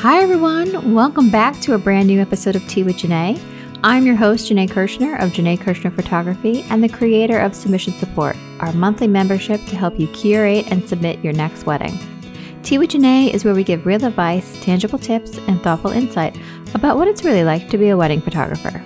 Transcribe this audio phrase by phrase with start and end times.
[0.00, 0.94] Hi, everyone.
[0.94, 3.38] Welcome back to a brand new episode of Tea with Jainé.
[3.84, 8.34] I'm your host, Jainé Kershner of Jainé Kershner Photography and the creator of Submission Support,
[8.60, 11.98] our monthly membership to help you curate and submit your next wedding.
[12.62, 16.34] Tea with Jainé is where we give real advice, tangible tips, and thoughtful insight
[16.72, 18.82] about what it's really like to be a wedding photographer.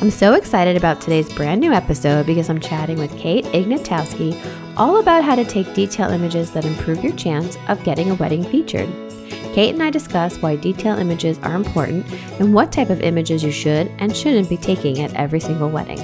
[0.00, 4.36] I'm so excited about today's brand new episode because I'm chatting with Kate Ignatowski
[4.76, 8.42] all about how to take detail images that improve your chance of getting a wedding
[8.42, 8.88] featured.
[9.54, 12.06] Kate and I discuss why detail images are important
[12.38, 15.98] and what type of images you should and shouldn't be taking at every single wedding.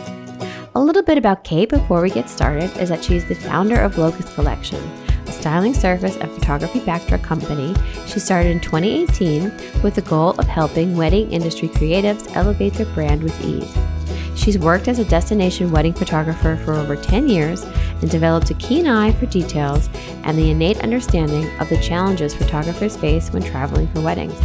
[0.75, 3.99] A little bit about Kate before we get started is that she's the founder of
[3.99, 4.83] Locust Collection,
[5.27, 7.73] a styling service and photography backdrop company
[8.07, 13.23] she started in 2018 with the goal of helping wedding industry creatives elevate their brand
[13.23, 13.96] with ease.
[14.37, 18.87] She's worked as a destination wedding photographer for over 10 years and developed a keen
[18.87, 19.89] eye for details
[20.23, 24.39] and the innate understanding of the challenges photographers face when traveling for weddings.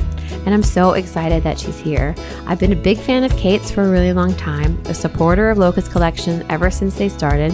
[0.46, 2.16] And I'm so excited that she's here.
[2.48, 5.58] I've been a big fan of Kate's for a really long time, a supporter of
[5.58, 7.52] Locust Collection ever since they started,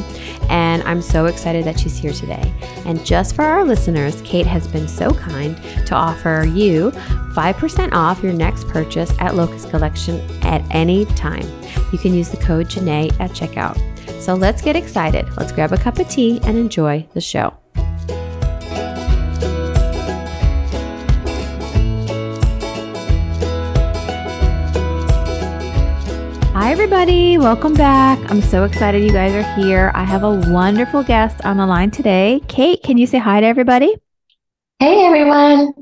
[0.50, 2.54] and I'm so excited that she's here today.
[2.86, 8.24] And just for our listeners, Kate has been so kind to offer you 5% off
[8.24, 11.46] your next purchase at Locust Collection at any time.
[11.92, 13.78] You can use the code Janae at checkout.
[14.22, 15.26] So let's get excited.
[15.38, 17.58] Let's grab a cup of tea and enjoy the show.
[26.80, 27.40] Everybody.
[27.40, 28.20] Welcome back.
[28.30, 29.92] I'm so excited you guys are here.
[29.96, 32.40] I have a wonderful guest on the line today.
[32.48, 33.96] Kate, can you say hi to everybody?
[34.78, 35.74] Hey, everyone.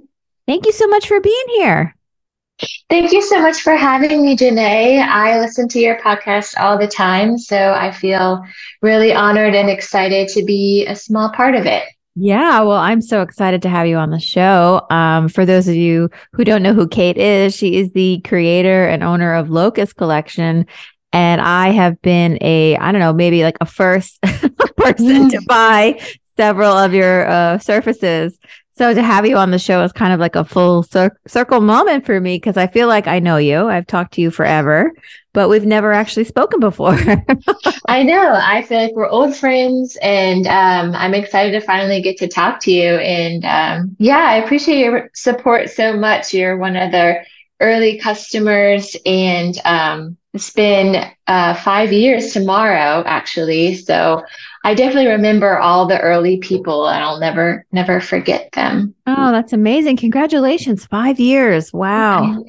[0.48, 1.94] Thank you so much for being here.
[2.90, 5.06] Thank you so much for having me, Jainé.
[5.06, 8.42] I listen to your podcast all the time, so I feel
[8.82, 11.84] really honored and excited to be a small part of it.
[12.18, 14.86] Yeah, well, I'm so excited to have you on the show.
[14.90, 18.88] Um, for those of you who don't know who Kate is, she is the creator
[18.88, 20.66] and owner of Locust Collection.
[21.12, 24.22] And I have been a, I don't know, maybe like a first
[24.78, 26.00] person to buy
[26.38, 28.40] several of your uh, surfaces.
[28.78, 31.62] So to have you on the show is kind of like a full cir- circle
[31.62, 33.68] moment for me because I feel like I know you.
[33.68, 34.92] I've talked to you forever,
[35.32, 36.98] but we've never actually spoken before.
[37.88, 38.34] I know.
[38.34, 42.60] I feel like we're old friends, and um, I'm excited to finally get to talk
[42.62, 42.96] to you.
[42.96, 46.34] And um, yeah, I appreciate your support so much.
[46.34, 47.20] You're one of the
[47.62, 53.76] early customers, and um, it's been uh, five years tomorrow, actually.
[53.76, 54.22] So
[54.66, 58.96] I definitely remember all the early people and I'll never, never forget them.
[59.06, 59.98] Oh, that's amazing.
[59.98, 60.88] Congratulations.
[60.88, 61.72] Five years.
[61.72, 62.44] Wow.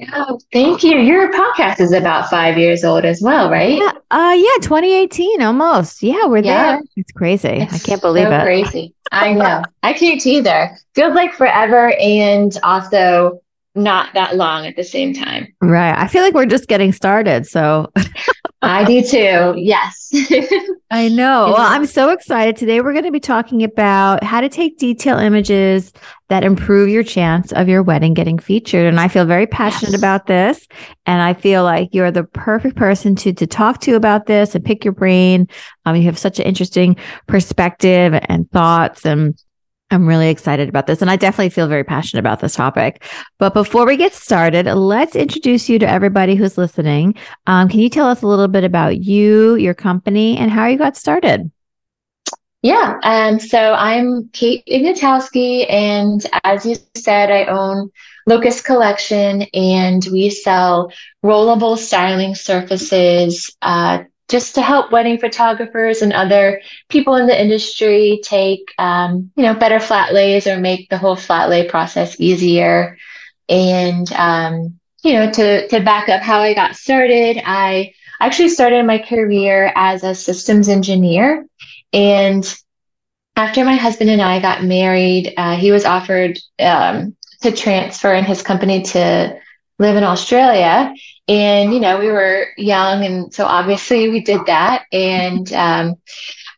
[0.51, 0.97] Thank you.
[0.97, 3.77] Your podcast is about five years old as well, right?
[3.77, 3.91] Yeah.
[4.09, 4.57] Uh, yeah.
[4.61, 6.01] 2018 almost.
[6.01, 6.25] Yeah.
[6.25, 6.77] We're yeah.
[6.77, 6.81] there.
[6.95, 7.49] It's crazy.
[7.49, 8.41] It's I can't believe so it.
[8.41, 8.95] crazy.
[9.11, 9.61] I know.
[9.83, 10.75] I can't either.
[10.95, 11.93] Feels like forever.
[11.99, 13.39] And also,
[13.77, 15.53] not that long at the same time.
[15.61, 15.95] Right.
[15.97, 17.45] I feel like we're just getting started.
[17.47, 17.91] So
[18.61, 19.53] I do too.
[19.55, 20.09] Yes.
[20.91, 21.53] I know.
[21.53, 22.55] Well, I'm so excited.
[22.55, 25.93] Today we're going to be talking about how to take detail images
[26.29, 28.85] that improve your chance of your wedding getting featured.
[28.85, 29.99] And I feel very passionate yes.
[29.99, 30.67] about this.
[31.05, 34.65] And I feel like you're the perfect person to, to talk to about this and
[34.65, 35.47] pick your brain.
[35.85, 36.97] Um, you have such an interesting
[37.27, 39.41] perspective and thoughts and
[39.89, 41.01] I'm really excited about this.
[41.01, 43.03] And I definitely feel very passionate about this topic.
[43.37, 47.15] But before we get started, let's introduce you to everybody who's listening.
[47.45, 50.77] Um, can you tell us a little bit about you, your company, and how you
[50.77, 51.49] got started?
[52.63, 52.99] Yeah.
[53.03, 55.71] Um, so I'm Kate Ignatowski.
[55.71, 57.89] And as you said, I own
[58.25, 60.91] Locust Collection and we sell
[61.23, 63.99] rollable styling surfaces uh,
[64.29, 69.53] just to help wedding photographers and other people in the industry take, um, you know,
[69.53, 72.97] better flat lays or make the whole flat lay process easier.
[73.47, 78.85] And, um, you know, to, to back up how I got started, I actually started
[78.85, 81.45] my career as a systems engineer.
[81.93, 82.43] And
[83.37, 88.25] after my husband and I got married, uh, he was offered um, to transfer in
[88.25, 89.39] his company to
[89.79, 90.93] live in Australia.
[91.27, 93.05] And, you know, we were young.
[93.05, 94.85] And so obviously we did that.
[94.91, 95.95] And, um,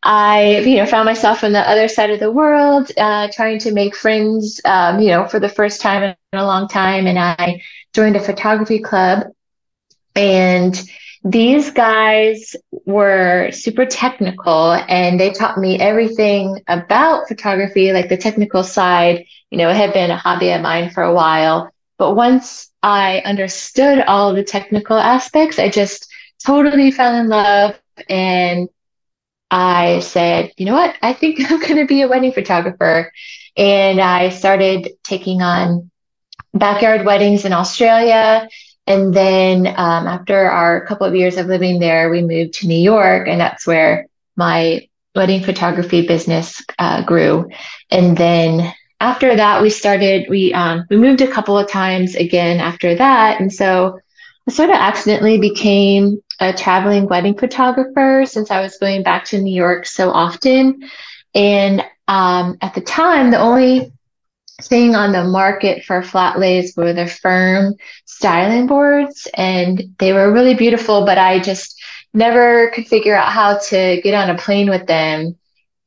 [0.01, 3.73] I, you know, found myself on the other side of the world, uh, trying to
[3.73, 7.07] make friends, um, you know, for the first time in a long time.
[7.07, 7.61] And I
[7.93, 9.27] joined a photography club.
[10.15, 10.79] And
[11.23, 12.55] these guys
[12.85, 19.25] were super technical and they taught me everything about photography, like the technical side.
[19.49, 21.71] You know, it had been a hobby of mine for a while.
[21.99, 26.11] But once I understood all the technical aspects, I just
[26.43, 27.79] totally fell in love
[28.09, 28.69] and
[29.51, 30.95] I said, you know what?
[31.01, 33.11] I think I'm going to be a wedding photographer.
[33.57, 35.91] And I started taking on
[36.53, 38.47] backyard weddings in Australia.
[38.87, 42.79] And then um, after our couple of years of living there, we moved to New
[42.79, 47.49] York, and that's where my wedding photography business uh, grew.
[47.91, 52.59] And then after that, we started, we, um, we moved a couple of times again
[52.59, 53.39] after that.
[53.39, 53.99] And so
[54.47, 59.41] I sort of accidentally became a traveling wedding photographer since I was going back to
[59.41, 60.81] New York so often.
[61.35, 63.93] And um, at the time, the only
[64.61, 67.75] thing on the market for flat lays were the firm
[68.05, 71.79] styling boards, and they were really beautiful, but I just
[72.13, 75.37] never could figure out how to get on a plane with them.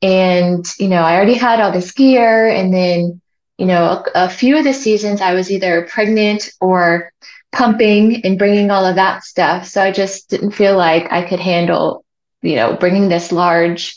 [0.03, 2.47] And, you know, I already had all this gear.
[2.47, 3.21] And then,
[3.57, 7.11] you know, a, a few of the seasons I was either pregnant or
[7.51, 9.65] pumping and bringing all of that stuff.
[9.65, 12.03] So I just didn't feel like I could handle,
[12.41, 13.95] you know, bringing this large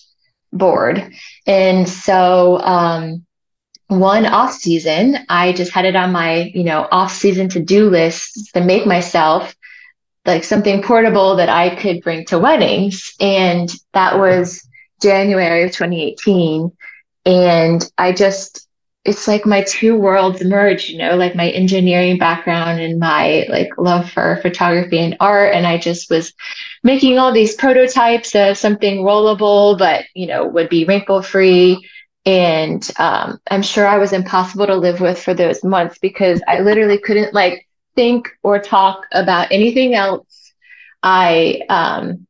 [0.53, 1.12] board.
[1.47, 3.26] And so, um,
[3.88, 7.88] one off season, I just had it on my, you know, off season to do
[7.88, 9.55] list to make myself
[10.25, 13.14] like something portable that I could bring to weddings.
[13.20, 14.67] And that was
[15.02, 16.72] January of 2018.
[17.25, 18.69] And I just,
[19.04, 23.69] it's like my two worlds merged, you know, like my engineering background and my like
[23.78, 25.54] love for photography and art.
[25.54, 26.32] And I just was
[26.82, 31.87] making all these prototypes of something rollable, but, you know, would be wrinkle free.
[32.25, 36.60] And um, I'm sure I was impossible to live with for those months because I
[36.60, 40.52] literally couldn't like think or talk about anything else.
[41.02, 42.26] I, um,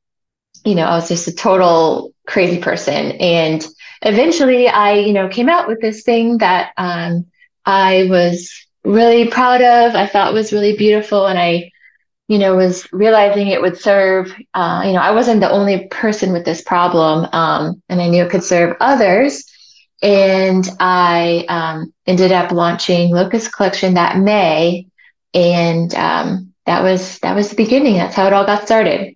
[0.67, 3.13] you know, I was just a total crazy person.
[3.13, 3.65] And
[4.03, 7.27] eventually I, you know, came out with this thing that um,
[7.65, 8.51] I was
[8.85, 9.95] really proud of.
[9.95, 11.27] I thought was really beautiful.
[11.27, 11.71] And I,
[12.27, 16.33] you know, was realizing it would serve, uh, you know, I wasn't the only person
[16.33, 17.29] with this problem.
[17.33, 19.45] Um, and I knew it could serve others.
[20.03, 24.89] And I um, ended up launching Locust Collection that May.
[25.33, 27.95] And um, that was that was the beginning.
[27.95, 29.16] That's how it all got started.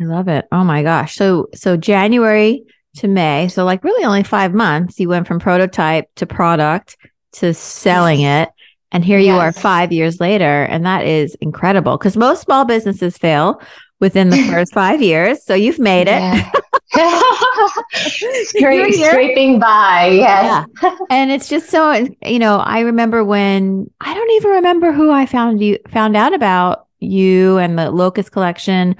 [0.00, 0.46] I love it.
[0.50, 1.14] Oh my gosh.
[1.14, 2.64] So so January
[2.96, 6.96] to May, so like really only 5 months, you went from prototype to product
[7.32, 8.48] to selling it.
[8.92, 13.16] And here you are 5 years later and that is incredible cuz most small businesses
[13.16, 13.60] fail
[14.00, 15.44] within the first 5 years.
[15.44, 16.20] So you've made it.
[16.20, 16.50] Yeah.
[17.94, 20.66] Scra- scraping by, yes.
[20.82, 20.96] yeah.
[21.10, 25.26] And it's just so you know, I remember when I don't even remember who I
[25.26, 28.96] found you found out about you and the Locust collection.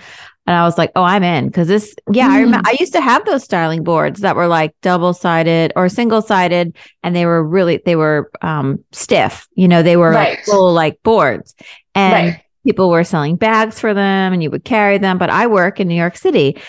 [0.50, 2.33] And I was like, oh, I'm in because this, yeah, mm.
[2.33, 5.88] I remember I used to have those styling boards that were like double sided or
[5.88, 10.30] single sided and they were really, they were um, stiff, you know, they were right.
[10.30, 11.54] like full like boards
[11.95, 12.42] and right.
[12.66, 15.19] people were selling bags for them and you would carry them.
[15.19, 16.61] But I work in New York City.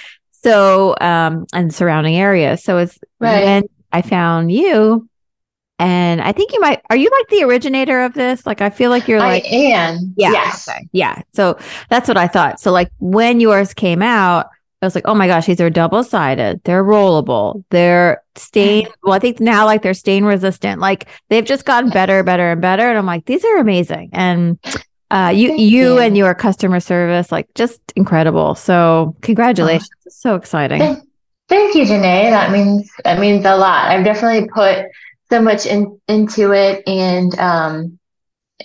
[0.43, 2.63] So, um, and surrounding areas.
[2.63, 3.43] So it's right.
[3.43, 5.09] when I found you
[5.81, 8.45] and I think you might, are you like the originator of this?
[8.45, 10.13] Like, I feel like you're like, I am.
[10.15, 10.31] Yeah.
[10.31, 10.69] Yes.
[10.69, 10.87] Okay.
[10.91, 11.21] Yeah.
[11.33, 11.57] So
[11.89, 12.59] that's what I thought.
[12.59, 14.47] So, like, when yours came out,
[14.81, 16.59] I was like, oh my gosh, these are double sided.
[16.63, 17.63] They're rollable.
[17.69, 18.87] They're stain.
[19.03, 20.81] Well, I think now like they're stain resistant.
[20.81, 22.89] Like they've just gotten better, better, and better.
[22.89, 24.09] And I'm like, these are amazing.
[24.11, 24.57] And
[25.11, 28.55] uh, you, you, you, and your customer service, like just incredible.
[28.55, 29.89] So congratulations.
[30.07, 30.09] Oh.
[30.09, 30.79] So exciting.
[30.79, 30.99] Thank,
[31.47, 32.31] thank you, Jainé.
[32.31, 33.91] That means, that means a lot.
[33.91, 34.87] I've definitely put
[35.31, 37.99] so much in, into it, and um,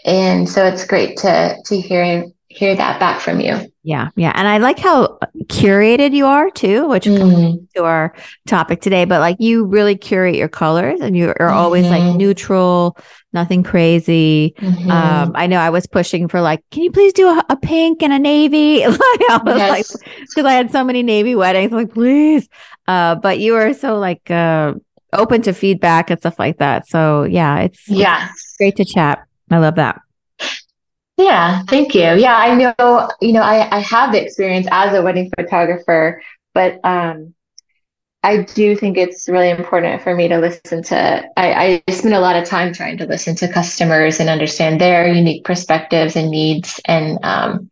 [0.05, 3.73] and so it's great to to hear hear that back from you.
[3.83, 7.19] Yeah, yeah, and I like how curated you are too, which mm.
[7.19, 8.15] comes to our
[8.47, 9.05] topic today.
[9.05, 11.57] But like you really curate your colors, and you are mm-hmm.
[11.57, 12.19] always like mm-hmm.
[12.19, 12.99] neutral,
[13.33, 14.55] nothing crazy.
[14.59, 14.91] Mm-hmm.
[14.91, 18.03] Um, I know I was pushing for like, can you please do a, a pink
[18.03, 18.85] and a navy?
[18.87, 19.71] like I was yes.
[19.71, 22.49] like, because I had so many navy weddings, I'm like please.
[22.89, 24.75] Uh, but you are so like uh,
[25.17, 26.87] open to feedback and stuff like that.
[26.87, 29.27] So yeah, it's yeah, it's great to chat.
[29.51, 30.01] I love that.
[31.17, 32.03] Yeah, thank you.
[32.03, 36.79] Yeah, I know, you know, I, I have the experience as a wedding photographer, but
[36.85, 37.35] um,
[38.23, 41.25] I do think it's really important for me to listen to.
[41.37, 45.09] I, I spend a lot of time trying to listen to customers and understand their
[45.09, 47.71] unique perspectives and needs, and um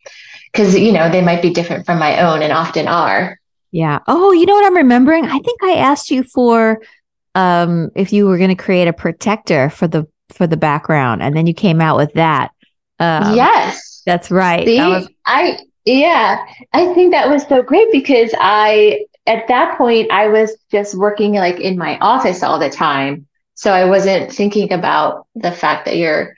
[0.52, 3.38] because you know they might be different from my own, and often are.
[3.72, 3.98] Yeah.
[4.06, 5.24] Oh, you know what I'm remembering?
[5.24, 6.80] I think I asked you for
[7.34, 11.36] um, if you were going to create a protector for the for the background, and
[11.36, 12.50] then you came out with that.
[12.98, 14.66] Um, yes, that's right.
[14.66, 19.76] See, that was- I yeah, I think that was so great because I at that
[19.76, 24.32] point I was just working like in my office all the time, so I wasn't
[24.32, 26.34] thinking about the fact that you're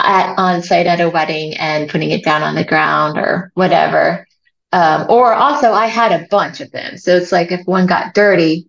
[0.00, 4.26] at on site at a wedding and putting it down on the ground or whatever.
[4.72, 8.12] Um, or also, I had a bunch of them, so it's like if one got
[8.12, 8.68] dirty,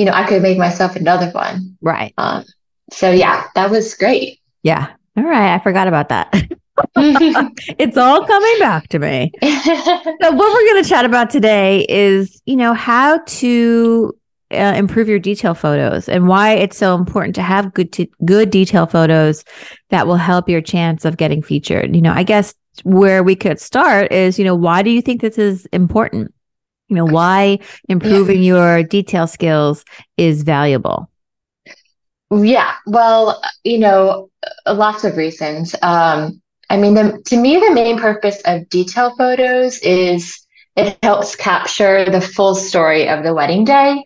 [0.00, 1.76] you know, I could make myself another one.
[1.82, 2.14] Right.
[2.16, 2.46] Um,
[2.90, 4.40] so yeah, that was great.
[4.62, 4.88] Yeah.
[5.14, 5.54] All right.
[5.54, 6.32] I forgot about that.
[6.96, 9.30] it's all coming back to me.
[9.42, 14.16] so, what we're going to chat about today is, you know, how to
[14.50, 18.48] uh, improve your detail photos and why it's so important to have good t- good
[18.48, 19.44] detail photos
[19.90, 21.94] that will help your chance of getting featured.
[21.94, 22.54] You know, I guess
[22.84, 26.32] where we could start is, you know, why do you think this is important?
[26.90, 28.52] You know, why improving yeah.
[28.52, 29.84] your detail skills
[30.16, 31.08] is valuable.
[32.30, 34.30] Yeah, well, you know,
[34.66, 35.74] lots of reasons.
[35.82, 41.34] Um, I mean, the, to me, the main purpose of detail photos is it helps
[41.34, 44.04] capture the full story of the wedding day.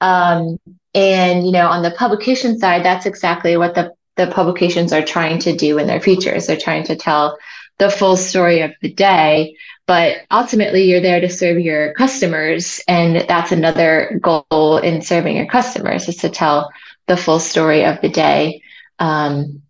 [0.00, 0.58] Um,
[0.94, 5.38] and, you know, on the publication side, that's exactly what the, the publications are trying
[5.40, 6.46] to do in their features.
[6.46, 7.36] They're trying to tell
[7.78, 9.56] the full story of the day.
[9.86, 12.80] But ultimately, you're there to serve your customers.
[12.88, 16.70] And that's another goal in serving your customers is to tell
[17.06, 18.62] the full story of the day.
[18.98, 19.62] Um,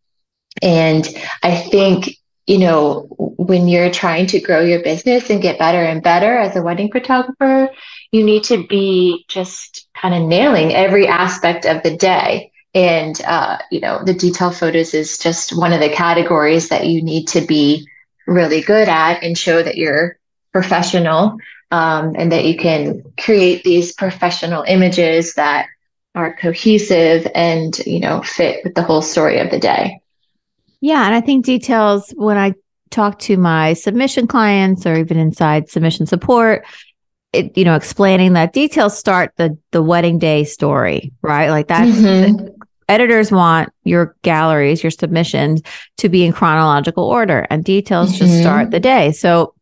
[0.63, 1.07] and
[1.43, 2.09] I think,
[2.47, 6.57] you know, when you're trying to grow your business and get better and better as
[6.57, 7.69] a wedding photographer,
[8.11, 12.53] you need to be just kind of nailing every aspect of the day.
[12.75, 17.03] And, uh, you know, the detail photos is just one of the categories that you
[17.03, 17.87] need to be
[18.27, 20.19] really good at and show that you're
[20.53, 21.39] professional
[21.71, 25.67] um, and that you can create these professional images that
[26.15, 30.01] are cohesive and you know fit with the whole story of the day
[30.81, 32.55] yeah and i think details when i
[32.91, 36.65] talk to my submission clients or even inside submission support
[37.35, 41.87] it, you know explaining that details start the the wedding day story right like that
[41.87, 42.47] mm-hmm.
[42.89, 45.63] Editors want your galleries your submissions
[45.97, 48.19] to be in chronological order and details mm-hmm.
[48.19, 49.55] just start the day so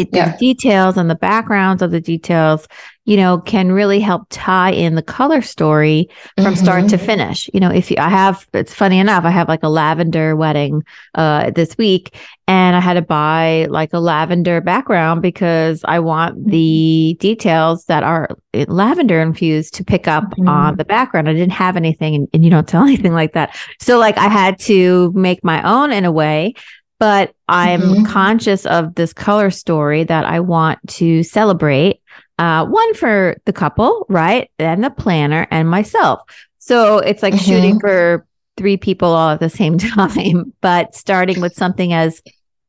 [0.00, 0.32] it, yeah.
[0.32, 2.66] the details and the backgrounds of the details
[3.10, 6.62] you know, can really help tie in the color story from mm-hmm.
[6.62, 7.06] start to mm-hmm.
[7.06, 7.50] finish.
[7.52, 10.84] You know, if you, I have, it's funny enough, I have like a lavender wedding
[11.16, 12.14] uh, this week
[12.46, 18.04] and I had to buy like a lavender background because I want the details that
[18.04, 18.28] are
[18.68, 20.48] lavender infused to pick up mm-hmm.
[20.48, 21.28] on the background.
[21.28, 23.56] I didn't have anything and, and you don't tell anything like that.
[23.80, 26.54] So like I had to make my own in a way
[27.00, 28.04] but I'm mm-hmm.
[28.04, 32.00] conscious of this color story that I want to celebrate
[32.38, 34.50] uh, one for the couple, right?
[34.58, 36.20] And the planner and myself.
[36.58, 37.44] So it's like mm-hmm.
[37.44, 38.26] shooting for
[38.56, 42.22] three people all at the same time, but starting with something as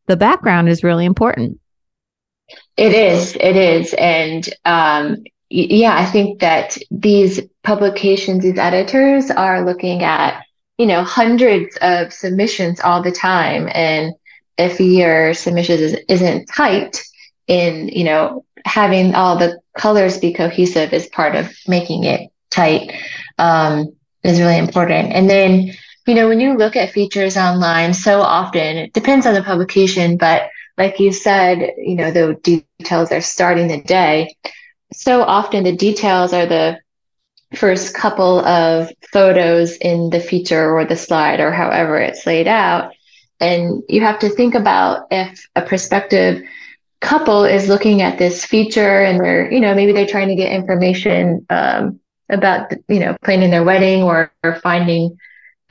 [0.07, 1.59] the background is really important.
[2.77, 3.35] It is.
[3.35, 3.93] It is.
[3.93, 10.41] And um, yeah, I think that these publications, these editors are looking at,
[10.77, 13.69] you know, hundreds of submissions all the time.
[13.73, 14.13] And
[14.57, 17.03] if your submissions isn't typed
[17.47, 22.93] in, you know, having all the colors be cohesive is part of making it tight
[23.39, 25.11] um, is really important.
[25.13, 25.71] And then,
[26.07, 30.17] you know, when you look at features online, so often it depends on the publication,
[30.17, 34.35] but like you said, you know, the details are starting the day.
[34.93, 36.79] So often the details are the
[37.55, 42.93] first couple of photos in the feature or the slide or however it's laid out.
[43.41, 46.43] And you have to think about if a prospective
[47.01, 50.51] couple is looking at this feature and they're, you know, maybe they're trying to get
[50.51, 55.17] information um, about you know planning their wedding or, or finding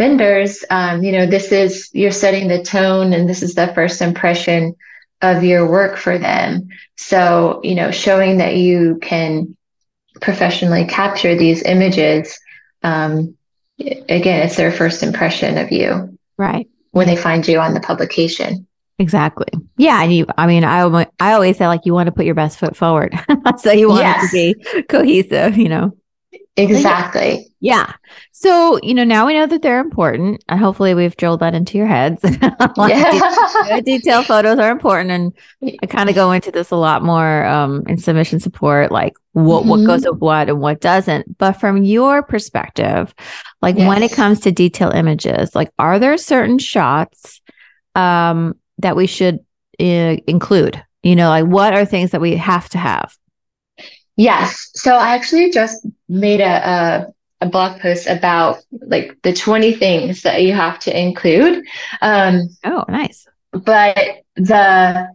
[0.00, 4.00] vendors, um, you know, this is you're setting the tone, and this is the first
[4.00, 4.74] impression
[5.20, 6.70] of your work for them.
[6.96, 9.54] So, you know, showing that you can
[10.22, 12.40] professionally capture these images,
[12.82, 13.36] um,
[13.78, 16.18] again, it's their first impression of you.
[16.38, 16.66] Right.
[16.92, 18.66] When they find you on the publication.
[18.99, 19.49] Exactly.
[19.78, 20.02] Yeah.
[20.02, 22.59] And you, I mean, I, I always say like you want to put your best
[22.59, 23.18] foot forward.
[23.59, 24.35] so you want yes.
[24.35, 25.97] it to be cohesive, you know?
[26.56, 27.47] Exactly.
[27.61, 27.94] Yeah.
[28.32, 31.78] So, you know, now we know that they're important and hopefully we've drilled that into
[31.78, 32.20] your heads.
[32.76, 33.80] yeah.
[33.82, 35.11] detail photos are important.
[35.11, 39.14] And I kind of go into this a lot more um, in submission support, like
[39.32, 39.70] what, mm-hmm.
[39.70, 41.38] what goes with what and what doesn't.
[41.38, 43.14] But from your perspective,
[43.62, 43.88] like yes.
[43.88, 47.40] when it comes to detail images, like are there certain shots
[47.95, 49.40] um, that we should
[49.79, 50.83] uh, include?
[51.02, 53.17] You know, like what are things that we have to have?
[54.17, 54.71] Yes.
[54.75, 60.23] So I actually just made a, a, a blog post about like the 20 things
[60.23, 61.64] that you have to include.
[62.02, 63.26] Um, oh, nice.
[63.52, 65.09] But the,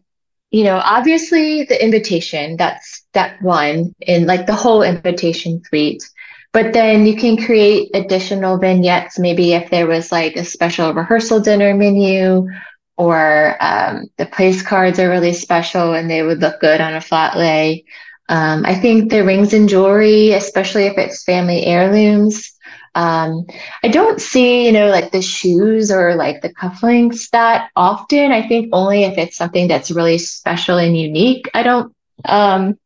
[0.49, 6.09] you know, obviously the invitation, that's step one in like the whole invitation suite.
[6.55, 11.41] But then you can create additional vignettes, maybe if there was like a special rehearsal
[11.41, 12.47] dinner menu
[12.95, 17.01] or um, the place cards are really special and they would look good on a
[17.01, 17.83] flat lay.
[18.29, 22.53] Um, I think the rings and jewelry, especially if it's family heirlooms.
[22.95, 23.45] Um,
[23.83, 28.31] I don't see, you know, like the shoes or like the cufflinks that often.
[28.31, 31.49] I think only if it's something that's really special and unique.
[31.53, 31.93] I don't,
[32.23, 32.79] um,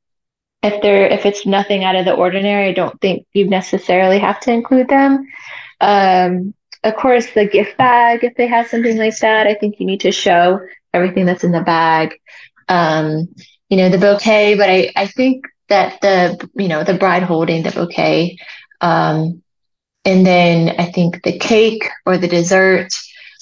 [0.62, 4.40] if there, if it's nothing out of the ordinary, I don't think you necessarily have
[4.42, 5.26] to include them.
[5.80, 9.86] Um, of course, the gift bag, if they have something like that, I think you
[9.86, 10.60] need to show
[10.94, 12.20] everything that's in the bag.
[12.68, 13.30] Um,
[13.70, 17.64] you know, the bouquet, but I, I think that the, you know, the bride holding
[17.64, 18.38] the bouquet.
[18.82, 19.44] Um,
[20.06, 22.90] and then I think the cake or the dessert,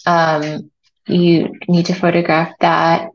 [0.06, 0.70] um,
[1.08, 3.10] you need to photograph that.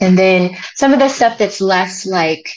[0.00, 2.48] And then some of the stuff that's less like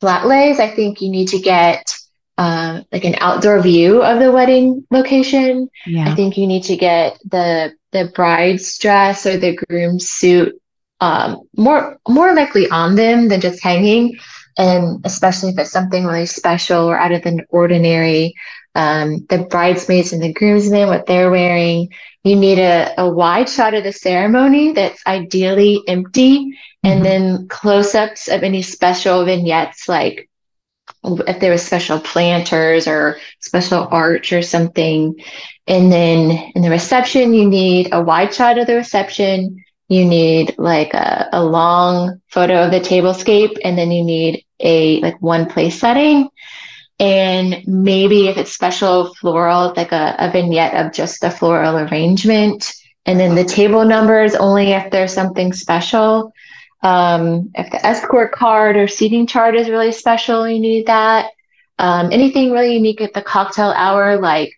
[0.00, 1.94] flat lays, I think you need to get
[2.36, 5.68] uh, like an outdoor view of the wedding location.
[5.86, 6.10] Yeah.
[6.10, 10.60] I think you need to get the the bride's dress or the groom's suit
[11.00, 14.18] um, more more likely on them than just hanging.
[14.56, 18.34] And especially if it's something really special or out of the ordinary,
[18.74, 21.90] um, the bridesmaids and the groomsmen, what they're wearing.
[22.24, 26.86] You need a, a wide shot of the ceremony that's ideally empty, mm-hmm.
[26.86, 30.28] and then close ups of any special vignettes, like
[31.04, 35.14] if there was special planters or special arch or something.
[35.66, 40.54] And then in the reception, you need a wide shot of the reception you need
[40.58, 45.46] like a, a long photo of the tablescape and then you need a like one
[45.46, 46.28] place setting
[46.98, 52.72] and maybe if it's special floral like a, a vignette of just the floral arrangement.
[53.06, 56.32] And then the table numbers only if there's something special.
[56.82, 61.30] Um, if the escort card or seating chart is really special you need that.
[61.78, 64.52] Um, anything really unique at the cocktail hour like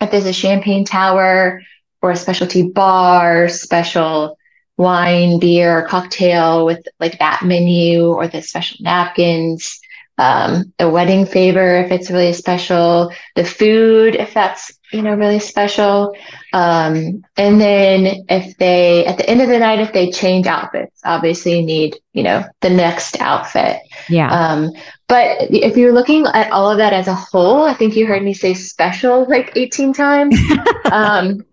[0.00, 1.62] if there's a champagne tower
[2.00, 4.38] or a specialty bar special
[4.76, 9.79] wine, beer, cocktail with like that menu or the special napkins,
[10.20, 15.38] um, the wedding favor if it's really special, the food if that's you know really
[15.38, 16.14] special,
[16.52, 21.00] um, and then if they at the end of the night if they change outfits,
[21.04, 23.80] obviously you need you know the next outfit.
[24.10, 24.30] Yeah.
[24.30, 24.72] Um,
[25.08, 28.22] but if you're looking at all of that as a whole, I think you heard
[28.22, 30.38] me say special like 18 times.
[30.92, 31.44] um,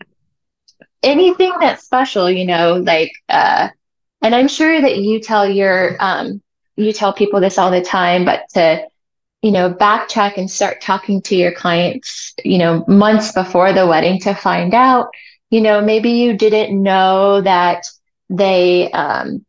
[1.03, 3.69] anything that's special, you know, like, uh,
[4.21, 6.41] and I'm sure that you tell your, um,
[6.77, 8.87] you tell people this all the time, but to,
[9.41, 14.19] you know, backtrack and start talking to your clients, you know, months before the wedding
[14.21, 15.07] to find out,
[15.49, 17.85] you know, maybe you didn't know that
[18.29, 19.45] they, um,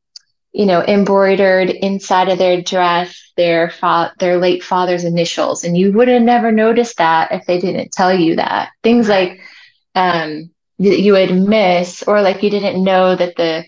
[0.52, 5.92] you know, embroidered inside of their dress their fa- their late father's initials, and you
[5.92, 8.70] would have never noticed that if they didn't tell you that.
[8.82, 9.40] Things like,
[9.94, 13.64] um, that you would miss or like you didn't know that the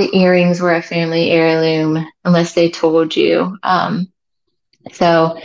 [0.00, 3.56] the earrings were a family heirloom unless they told you.
[3.62, 4.10] Um,
[4.92, 5.38] so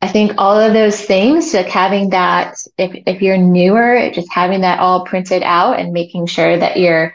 [0.00, 4.62] i think all of those things like having that if, if you're newer just having
[4.62, 7.14] that all printed out and making sure that you're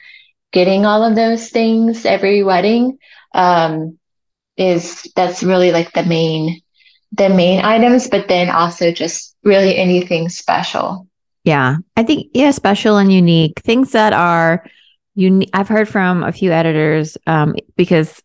[0.54, 2.98] getting all of those things every wedding
[3.34, 4.00] um,
[4.56, 6.62] is that's really like the main
[7.12, 11.08] the main items but then also just really anything special.
[11.44, 11.78] Yeah.
[11.96, 13.62] I think, yeah, special and unique.
[13.62, 14.66] Things that are
[15.18, 15.50] unique.
[15.54, 18.22] I've heard from a few editors um, because,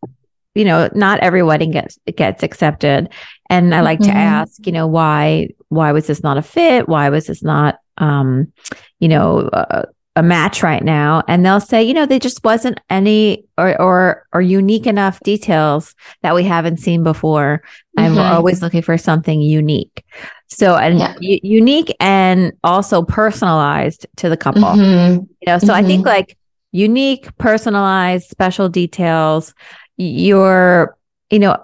[0.55, 3.09] you know, not every wedding gets, gets accepted.
[3.51, 4.13] And I like mm-hmm.
[4.13, 6.89] to ask, you know, why why was this not a fit?
[6.89, 8.53] Why was this not um,
[9.01, 12.79] you know, uh, a match right now and they'll say you know there just wasn't
[12.91, 17.63] any or or or unique enough details that we haven't seen before
[17.97, 18.17] and mm-hmm.
[18.17, 20.05] we're always looking for something unique
[20.49, 21.15] so and yeah.
[21.21, 25.21] u- unique and also personalized to the couple mm-hmm.
[25.23, 25.77] you know so mm-hmm.
[25.77, 26.09] i think mm-hmm.
[26.09, 26.37] like
[26.73, 29.55] unique personalized special details
[29.97, 30.97] your
[31.31, 31.57] you know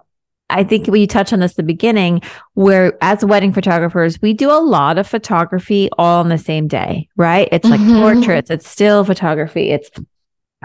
[0.51, 2.23] I think we touched on this at the beginning,
[2.55, 7.09] where as wedding photographers, we do a lot of photography all on the same day,
[7.16, 7.49] right?
[7.53, 8.01] It's like mm-hmm.
[8.01, 9.90] portraits, it's still photography, it's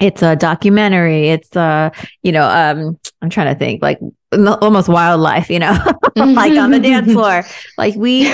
[0.02, 1.92] it's a documentary, it's a
[2.24, 4.00] you know, um, I'm trying to think like
[4.34, 5.78] almost wildlife, you know,
[6.16, 7.44] like on the dance floor.
[7.78, 8.34] Like we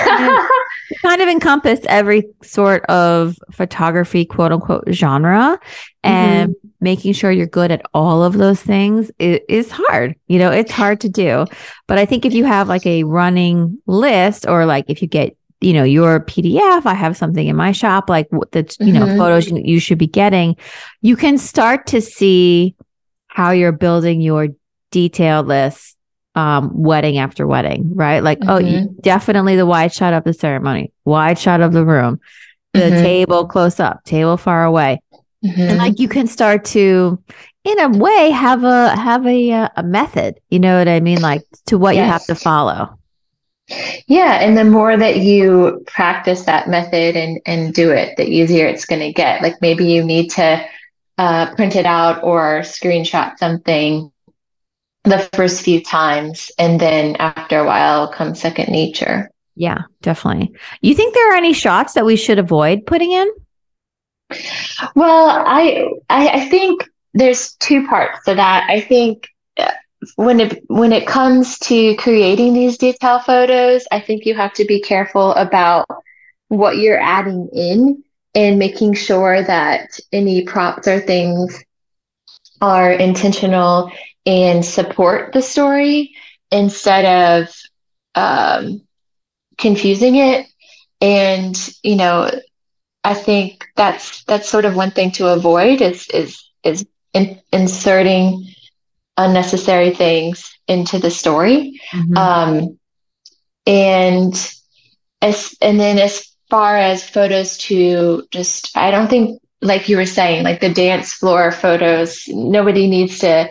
[1.02, 5.58] kind of, encompass every sort of photography, quote unquote, genre.
[6.02, 6.68] And mm-hmm.
[6.80, 10.16] making sure you're good at all of those things is, is hard.
[10.28, 11.46] You know, it's hard to do.
[11.86, 15.36] But I think if you have like a running list or like if you get
[15.60, 19.18] you know your pdf i have something in my shop like the you know mm-hmm.
[19.18, 20.56] photos you should be getting
[21.02, 22.74] you can start to see
[23.26, 24.48] how you're building your
[24.90, 25.98] detailed list
[26.34, 28.20] um, wedding after wedding, right?
[28.22, 28.50] Like, mm-hmm.
[28.50, 29.00] oh, mm-hmm.
[29.00, 32.20] definitely the wide shot of the ceremony, wide shot of the room,
[32.72, 33.02] the mm-hmm.
[33.02, 35.02] table close up, table far away.
[35.44, 35.60] Mm-hmm.
[35.60, 37.22] And like you can start to,
[37.64, 40.38] in a way, have a have a uh, a method.
[40.50, 41.20] You know what I mean?
[41.20, 42.04] Like to what yes.
[42.04, 42.98] you have to follow.
[44.06, 48.66] Yeah, and the more that you practice that method and and do it, the easier
[48.66, 49.42] it's going to get.
[49.42, 50.64] Like maybe you need to
[51.18, 54.10] uh, print it out or screenshot something
[55.04, 59.30] the first few times and then after a while comes second nature.
[59.56, 60.52] Yeah definitely.
[60.80, 63.30] You think there are any shots that we should avoid putting in?
[64.94, 68.68] Well i i, I think there's two parts to that.
[68.70, 69.72] I think uh,
[70.16, 74.64] when it when it comes to creating these detail photos i think you have to
[74.64, 75.86] be careful about
[76.48, 78.02] what you're adding in
[78.34, 81.62] and making sure that any props or things
[82.60, 83.90] are intentional
[84.26, 86.14] and support the story
[86.50, 87.54] instead of
[88.14, 88.82] um,
[89.56, 90.46] confusing it.
[91.00, 92.30] And you know,
[93.04, 98.46] I think that's that's sort of one thing to avoid is is is in, inserting
[99.16, 101.80] unnecessary things into the story.
[101.92, 102.16] Mm-hmm.
[102.16, 102.78] Um,
[103.66, 104.34] and
[105.22, 110.06] as and then as far as photos to just, I don't think like you were
[110.06, 113.48] saying, like the dance floor photos, nobody needs to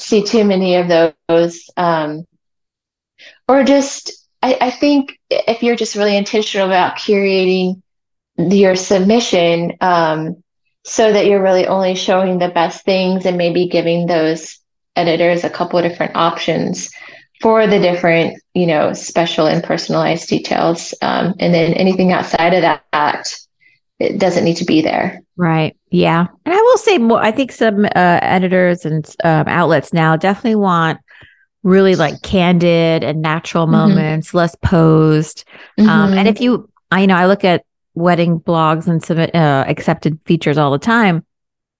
[0.00, 1.68] see too many of those.
[1.76, 2.24] Um,
[3.46, 7.82] or just, I, I think if you're just really intentional about curating
[8.36, 10.42] your submission, um,
[10.84, 14.58] so that you're really only showing the best things and maybe giving those
[14.96, 16.90] editors a couple of different options
[17.40, 20.94] for the different, you know, special and personalized details.
[21.02, 23.38] Um, and then anything outside of that,
[24.00, 25.22] it doesn't need to be there.
[25.36, 25.76] Right.
[25.90, 26.26] Yeah.
[26.44, 30.56] And I will say more, I think some uh, editors and um, outlets now definitely
[30.56, 30.98] want
[31.62, 33.72] really like candid and natural mm-hmm.
[33.72, 35.44] moments, less posed.
[35.78, 35.88] Mm-hmm.
[35.88, 36.28] Um, and mm-hmm.
[36.28, 40.56] if you, I you know, I look at wedding blogs and submit uh, accepted features
[40.56, 41.24] all the time.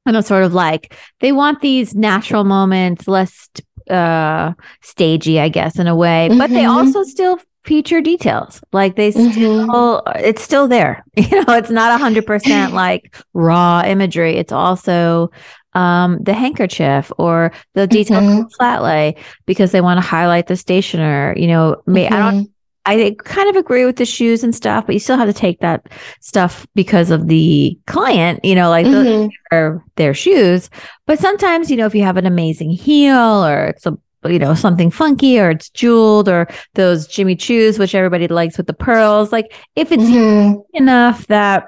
[0.04, 3.48] And it's sort of like they want these natural moments, less
[3.88, 4.52] uh
[4.82, 6.38] stagey, I guess, in a way, mm-hmm.
[6.38, 6.86] but they mm-hmm.
[6.86, 8.60] also still feature details.
[8.72, 9.32] Like they mm-hmm.
[9.32, 11.04] still, it's still there.
[11.16, 14.36] You know, it's not a hundred percent like raw imagery.
[14.36, 15.30] It's also
[15.74, 18.48] um, the handkerchief or the detail mm-hmm.
[18.56, 21.34] flat lay because they want to highlight the stationer.
[21.36, 22.14] You know, may, mm-hmm.
[22.14, 22.34] I don't.
[22.42, 22.52] Mm-hmm.
[22.86, 25.60] I kind of agree with the shoes and stuff, but you still have to take
[25.60, 25.86] that
[26.20, 29.28] stuff because of the client, you know, like mm-hmm.
[29.50, 30.70] the, or their shoes.
[31.06, 34.54] But sometimes, you know, if you have an amazing heel or it's a you know,
[34.54, 39.32] something funky or it's jeweled or those Jimmy Choos, which everybody likes with the pearls.
[39.32, 40.60] Like if it's mm-hmm.
[40.74, 41.66] enough that,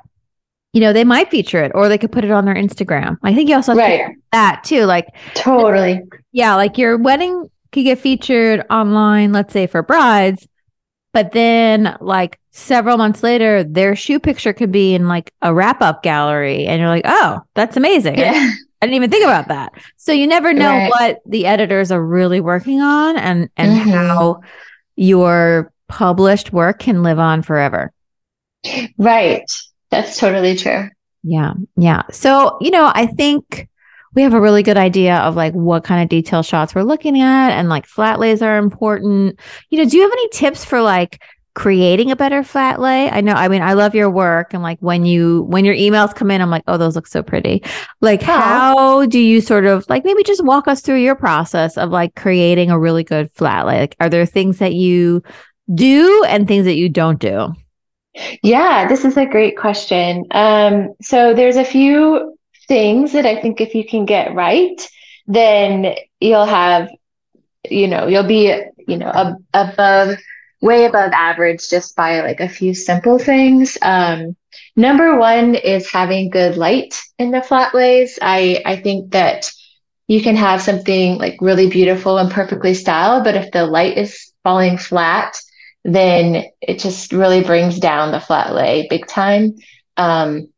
[0.73, 3.17] you know, they might feature it or they could put it on their Instagram.
[3.23, 4.17] I think you also right.
[4.33, 4.85] that too.
[4.85, 6.01] Like totally.
[6.33, 6.55] Yeah.
[6.57, 10.47] Like your wedding could get featured online, let's say for brides,
[11.13, 15.83] but then like several months later, their shoe picture could be in like a wrap
[15.83, 16.67] up gallery.
[16.67, 18.19] And you're like, oh, that's amazing.
[18.19, 18.51] Yeah.
[18.83, 19.73] I didn't even think about that.
[19.97, 20.91] So you never know right.
[20.91, 23.91] what the editors are really working on and and mm-hmm.
[23.91, 24.41] how
[24.97, 27.93] your published work can live on forever.
[28.99, 29.49] Right.
[29.91, 30.89] That's totally true.
[31.23, 31.55] Yeah.
[31.77, 32.03] Yeah.
[32.11, 33.69] So, you know, I think
[34.15, 37.21] we have a really good idea of like what kind of detail shots we're looking
[37.21, 39.39] at and like flat lays are important.
[39.71, 41.23] You know, do you have any tips for like
[41.55, 43.11] creating a better flat lay?
[43.11, 46.15] I know, I mean, I love your work and like when you when your emails
[46.15, 47.63] come in, I'm like, oh, those look so pretty.
[48.01, 51.91] Like, how do you sort of like maybe just walk us through your process of
[51.91, 53.81] like creating a really good flat lay?
[53.81, 55.23] Like, are there things that you
[55.75, 57.55] do and things that you don't do?
[58.43, 60.27] Yeah, this is a great question.
[60.33, 62.37] Um, so there's a few
[62.69, 64.89] things that I think if you can get right,
[65.27, 66.89] then you'll have,
[67.71, 68.55] you know, you'll be,
[68.87, 70.19] you know, ab- above,
[70.63, 73.77] way above average just by like a few simple things.
[73.83, 74.37] Um,
[74.77, 78.19] number one is having good light in the flat lays.
[78.23, 79.51] I, I think that
[80.09, 84.33] you can have something like really beautiful and perfectly styled, but if the light is
[84.45, 85.37] falling flat,
[85.85, 89.57] then it just really brings down the flat lay big time.
[89.97, 90.49] Um,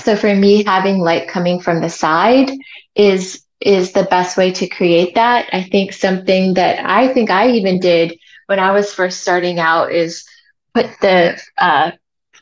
[0.00, 2.50] so for me, having light coming from the side
[2.94, 5.48] is is the best way to create that.
[5.52, 9.92] I think something that I think I even did when I was first starting out
[9.92, 10.24] is
[10.74, 11.92] put the uh,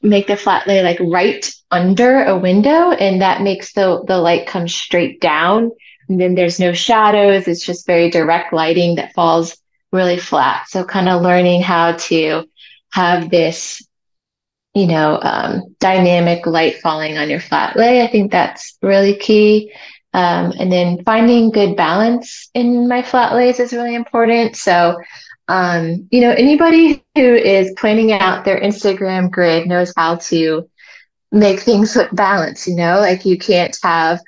[0.02, 4.46] make the flat lay like right under a window, and that makes the the light
[4.46, 5.70] come straight down.
[6.08, 7.46] And then there's no shadows.
[7.46, 9.56] It's just very direct lighting that falls
[9.92, 10.68] really flat.
[10.68, 12.48] So kind of learning how to
[12.92, 13.82] have this,
[14.74, 18.02] you know, um, dynamic light falling on your flat lay.
[18.02, 19.72] I think that's really key.
[20.12, 24.56] Um, and then finding good balance in my flat lays is really important.
[24.56, 24.96] So,
[25.50, 30.70] um, you know, anybody who is planning out their Instagram grid knows how to
[31.32, 34.20] make things look balanced, you know, like you can't have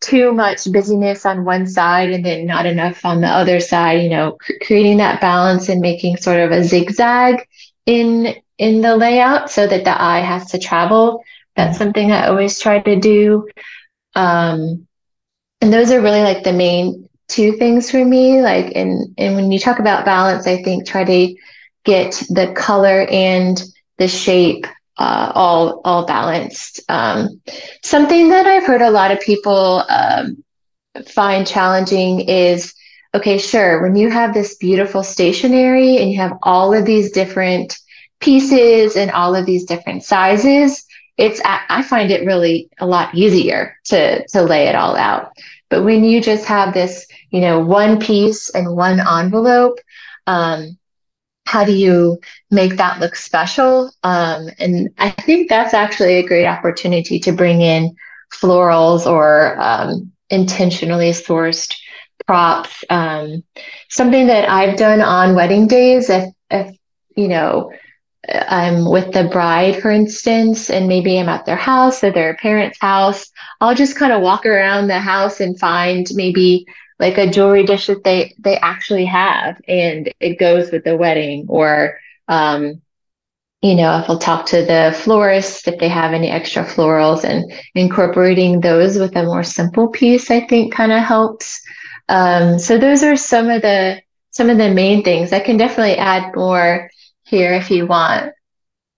[0.00, 4.08] too much busyness on one side and then not enough on the other side you
[4.08, 4.38] know?
[4.40, 7.46] Cr- creating that balance and making sort of a zigzag
[7.84, 11.22] in in the layout so that the eye has to travel.
[11.56, 13.46] That's something i always try to do.
[14.14, 14.86] Um
[15.60, 19.50] and those are really like the main two things for me like and and when
[19.52, 21.34] you talk about balance i think try to
[21.84, 23.62] get the color and
[23.98, 24.66] the shape
[25.00, 26.80] uh, all all balanced.
[26.88, 27.40] Um,
[27.82, 30.44] something that I've heard a lot of people um,
[31.08, 32.74] find challenging is
[33.14, 37.76] okay, sure, when you have this beautiful stationery and you have all of these different
[38.20, 40.84] pieces and all of these different sizes,
[41.16, 45.32] it's I find it really a lot easier to to lay it all out.
[45.70, 49.78] But when you just have this, you know, one piece and one envelope,
[50.26, 50.76] um,
[51.46, 52.18] how do you
[52.50, 53.90] make that look special?
[54.02, 57.96] Um, and I think that's actually a great opportunity to bring in
[58.32, 61.76] florals or um, intentionally sourced
[62.26, 62.84] props.
[62.90, 63.42] Um,
[63.88, 66.76] something that I've done on wedding days, if, if
[67.16, 67.72] you know,
[68.28, 72.78] I'm with the bride, for instance, and maybe I'm at their house or their parents'
[72.80, 73.30] house,
[73.60, 76.66] I'll just kind of walk around the house and find maybe
[76.98, 81.46] like a jewelry dish that they they actually have and it goes with the wedding
[81.48, 82.80] or um
[83.62, 87.50] you know if i'll talk to the florist if they have any extra florals and
[87.74, 91.60] incorporating those with a more simple piece i think kind of helps.
[92.08, 95.32] Um so those are some of the some of the main things.
[95.32, 96.90] I can definitely add more
[97.30, 98.32] here if you want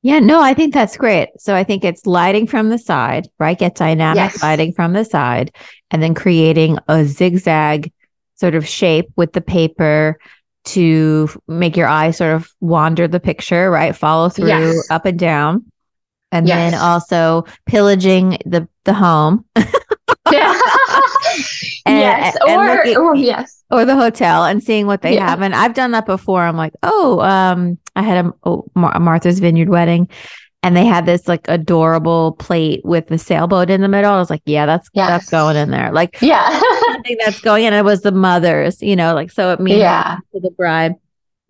[0.04, 1.28] yeah, no, I think that's great.
[1.38, 3.56] So I think it's lighting from the side, right?
[3.56, 4.42] Get dynamic yes.
[4.42, 5.54] lighting from the side
[5.92, 7.92] and then creating a zigzag
[8.34, 10.18] sort of shape with the paper
[10.64, 13.94] to make your eye sort of wander the picture, right?
[13.94, 14.90] Follow through yes.
[14.90, 15.66] up and down.
[16.32, 16.72] And yes.
[16.72, 19.44] then also pillaging the the home.
[21.87, 22.37] and, yes.
[22.46, 23.62] And or, looking, or yes.
[23.70, 25.28] Or the hotel and seeing what they yeah.
[25.28, 25.42] have.
[25.42, 26.42] And I've done that before.
[26.42, 30.09] I'm like, oh, um, I had a, oh, Martha's Vineyard wedding
[30.62, 34.12] and they had this like adorable plate with the sailboat in the middle.
[34.12, 35.09] I was like, yeah, that's yes.
[35.09, 35.90] that's going in there.
[35.92, 37.74] Like, yeah, I think that's going in.
[37.74, 40.18] It was the mothers, you know, like so it means yeah.
[40.33, 40.94] to the bride.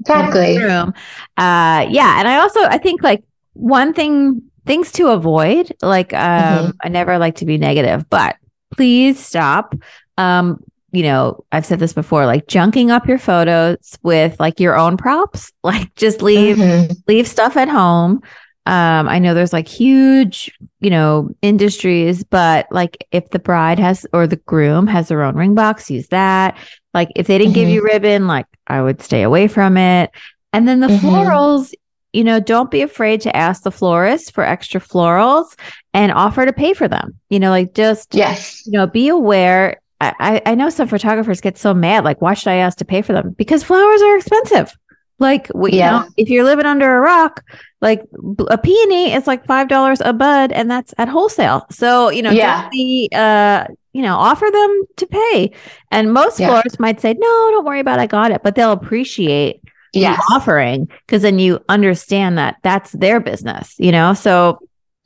[0.00, 0.58] Exactly.
[0.58, 0.94] Room.
[1.36, 5.74] Uh, yeah, and I also I think like one thing things to avoid.
[5.82, 6.70] Like, um, mm-hmm.
[6.82, 8.36] I never like to be negative, but
[8.72, 9.74] please stop.
[10.18, 14.76] Um, you know, I've said this before, like junking up your photos with like your
[14.76, 15.50] own props.
[15.64, 16.92] Like just leave mm-hmm.
[17.06, 18.20] leave stuff at home.
[18.66, 24.04] Um, I know there's like huge, you know, industries, but like if the bride has
[24.12, 26.58] or the groom has their own ring box, use that.
[26.94, 27.60] Like if they didn't mm-hmm.
[27.60, 30.10] give you ribbon, like I would stay away from it.
[30.52, 31.06] And then the mm-hmm.
[31.06, 31.72] florals,
[32.12, 35.56] you know, don't be afraid to ask the florist for extra florals
[35.94, 37.18] and offer to pay for them.
[37.30, 39.80] You know, like just yes, you know, be aware.
[40.00, 43.02] I, I know some photographers get so mad, like, why should I ask to pay
[43.02, 43.36] for them?
[43.38, 44.76] Because flowers are expensive.
[45.20, 45.90] Like, you yeah.
[45.90, 47.44] know, if you're living under a rock,
[47.80, 48.02] like
[48.50, 51.64] a peony is like five dollars a bud, and that's at wholesale.
[51.70, 52.68] So you know, yeah.
[52.70, 55.52] be uh, you know, offer them to pay.
[55.92, 56.48] And most yeah.
[56.48, 59.61] florists might say, "No, don't worry about, it, I got it," but they'll appreciate
[60.00, 60.22] yes.
[60.32, 64.14] offering because then you understand that that's their business, you know?
[64.14, 64.58] So,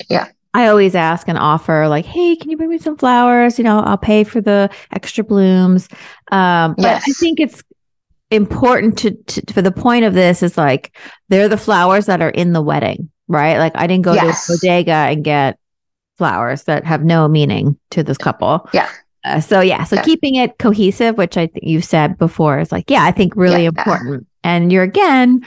[0.09, 0.29] yeah.
[0.55, 3.59] I always ask and offer, like, hey, can you bring me some flowers?
[3.59, 5.87] You know, I'll pay for the extra blooms.
[6.33, 7.05] Um, but yes.
[7.07, 7.63] I think it's
[8.31, 10.97] important to, to, for the point of this is like
[11.29, 13.59] they're the flowers that are in the wedding, right?
[13.59, 14.47] Like I didn't go yes.
[14.47, 15.59] to a bodega and get
[16.17, 18.69] flowers that have no meaning to this couple.
[18.73, 18.89] Yeah.
[19.25, 20.03] Uh, so yeah, so yeah.
[20.03, 23.65] keeping it cohesive, which I think you said before, is like yeah, I think really
[23.65, 23.69] yeah.
[23.69, 24.27] important.
[24.47, 25.45] And you're again,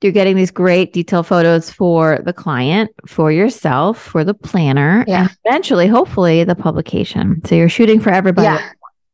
[0.00, 5.22] you're getting these great detailed photos for the client, for yourself, for the planner, yeah.
[5.22, 7.44] and eventually, hopefully, the publication.
[7.44, 8.62] So you're shooting for everybody.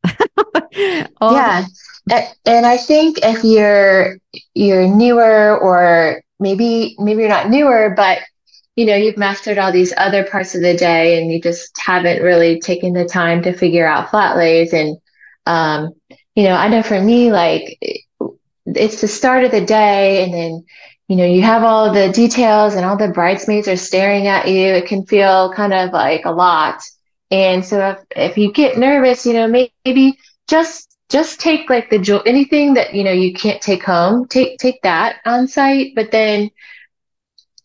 [0.04, 1.06] Yeah.
[1.20, 1.66] yeah.
[2.44, 4.18] And I think if you're
[4.52, 8.18] you're newer or maybe maybe you're not newer, but
[8.76, 12.22] you know, you've mastered all these other parts of the day and you just haven't
[12.22, 14.74] really taken the time to figure out flat lays.
[14.74, 14.98] And,
[15.46, 15.94] um,
[16.34, 17.78] you know, I know for me, like
[18.66, 20.64] it's the start of the day and then,
[21.08, 24.66] you know, you have all the details and all the bridesmaids are staring at you.
[24.66, 26.82] It can feel kind of like a lot.
[27.30, 27.98] And so if,
[28.32, 32.94] if you get nervous, you know, maybe just, just take like the jewel anything that,
[32.94, 36.50] you know, you can't take home, take, take that on site, but then,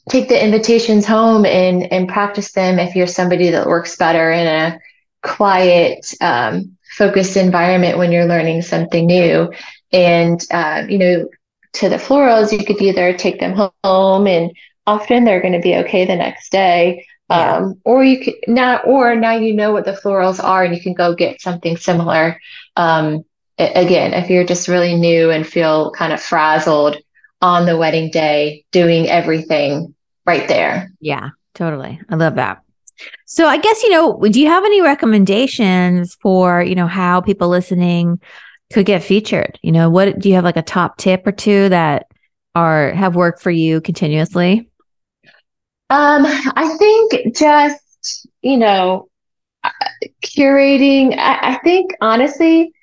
[0.10, 4.48] take the invitations home and and practice them if you're somebody that works better in
[4.48, 4.80] a
[5.22, 9.50] quiet um, focused environment when you're learning something new
[9.92, 11.30] and uh, you know
[11.74, 14.52] to the florals you could either take them home and
[14.88, 17.58] often they're going to be okay the next day yeah.
[17.58, 20.82] um, or you could now or now you know what the florals are and you
[20.82, 22.40] can go get something similar
[22.76, 23.24] um,
[23.58, 26.98] again if you're just really new and feel kind of frazzled
[27.42, 30.92] on the wedding day doing everything right there.
[31.00, 32.00] Yeah, totally.
[32.10, 32.62] I love that.
[33.26, 37.50] So I guess, you know, do you have any recommendations for, you know, how people
[37.50, 38.22] listening
[38.72, 39.60] could get featured?
[39.62, 42.08] You know, what do you have like a top tip or two that
[42.56, 44.70] are have worked for you continuously?
[45.90, 49.10] Um, I think just, you know,
[50.24, 52.74] curating, I, I think honestly,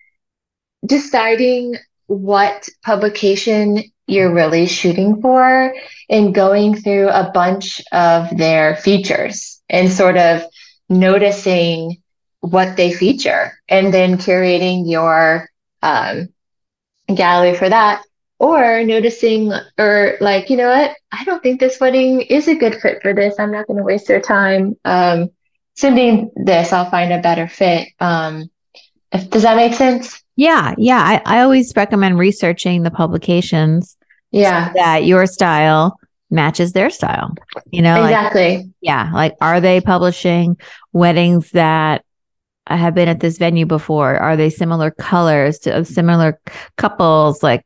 [0.85, 5.74] deciding what publication you're really shooting for
[6.09, 10.42] and going through a bunch of their features and sort of
[10.88, 12.03] noticing
[12.40, 15.47] what they feature and then curating your
[15.83, 16.29] um,
[17.14, 18.03] gallery for that
[18.38, 20.97] or noticing or like you know what?
[21.12, 23.38] I don't think this wedding is a good fit for this.
[23.38, 24.77] I'm not going to waste their time.
[24.85, 25.31] Um,
[25.79, 27.88] sending this i'll find a better fit.
[28.01, 28.51] Um,
[29.12, 30.23] if, does that make sense?
[30.37, 31.01] Yeah yeah.
[31.01, 33.97] I, I always recommend researching the publications
[34.33, 34.69] yeah.
[34.69, 35.97] so that your style
[36.31, 37.33] matches their style
[37.71, 38.57] you know exactly.
[38.59, 40.57] Like, yeah like are they publishing
[40.93, 42.05] weddings that
[42.76, 46.40] have been at this venue before are they similar colors to similar
[46.76, 47.64] couples like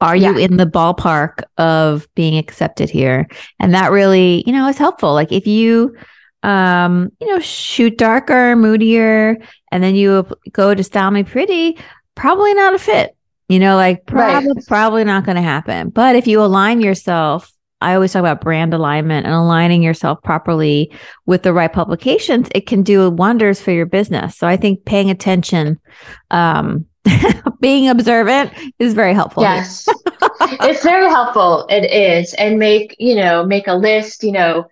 [0.00, 0.30] are yeah.
[0.30, 3.26] you in the ballpark of being accepted here
[3.58, 5.94] and that really you know is helpful like if you
[6.42, 9.36] um you know shoot darker moodier
[9.70, 11.78] and then you go to style me pretty
[12.14, 13.14] probably not a fit
[13.50, 14.66] you know, like probably right.
[14.68, 15.88] probably not going to happen.
[15.90, 20.92] But if you align yourself, I always talk about brand alignment and aligning yourself properly
[21.26, 24.36] with the right publications, it can do wonders for your business.
[24.36, 25.78] So I think paying attention,
[26.30, 26.86] um,
[27.60, 29.42] being observant is very helpful.
[29.42, 29.86] Yes.
[30.42, 31.66] it's very helpful.
[31.70, 32.34] It is.
[32.34, 34.66] And make, you know, make a list, you know,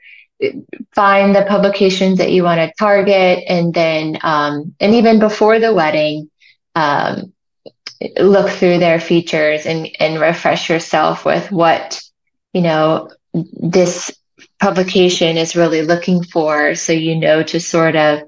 [0.95, 5.75] find the publications that you want to target and then um, and even before the
[5.75, 6.31] wedding
[6.77, 7.33] um,
[8.19, 12.01] look through their features and, and refresh yourself with what,
[12.53, 14.11] you know, this
[14.61, 16.75] publication is really looking for.
[16.75, 18.21] So you know to sort of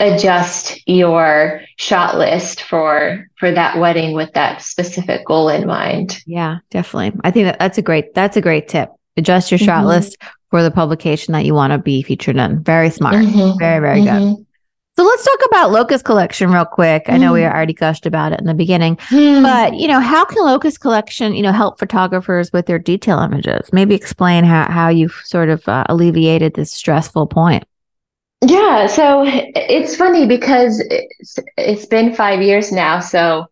[0.00, 6.20] adjust your shot list for for that wedding with that specific goal in mind.
[6.26, 7.18] Yeah, definitely.
[7.24, 8.90] I think that that's a great that's a great tip.
[9.16, 9.88] Adjust your shot mm-hmm.
[9.88, 10.16] list
[10.50, 12.62] for the publication that you want to be featured in.
[12.62, 13.16] Very smart.
[13.16, 13.58] Mm-hmm.
[13.58, 14.34] Very very mm-hmm.
[14.34, 14.46] good.
[14.98, 17.04] So let's talk about Locust Collection real quick.
[17.06, 17.54] I know we mm.
[17.54, 19.44] already gushed about it in the beginning, mm.
[19.44, 23.72] but you know, how can Locust Collection, you know, help photographers with their detail images?
[23.72, 27.62] Maybe explain how how you've sort of uh, alleviated this stressful point.
[28.44, 32.98] Yeah, so it's funny because it's, it's been five years now.
[32.98, 33.46] So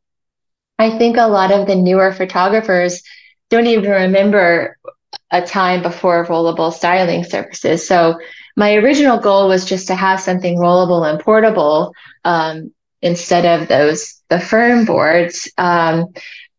[0.81, 3.05] I think a lot of the newer photographers
[3.51, 4.77] don't even remember
[5.31, 7.87] a time before rollable styling surfaces.
[7.87, 8.19] So
[8.57, 11.93] my original goal was just to have something rollable and portable
[12.25, 15.51] um, instead of those the firm boards.
[15.59, 16.07] Um,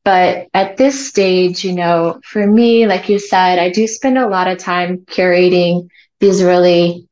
[0.05, 4.27] but at this stage, you know, for me, like you said, I do spend a
[4.27, 5.89] lot of time curating
[6.19, 7.07] these really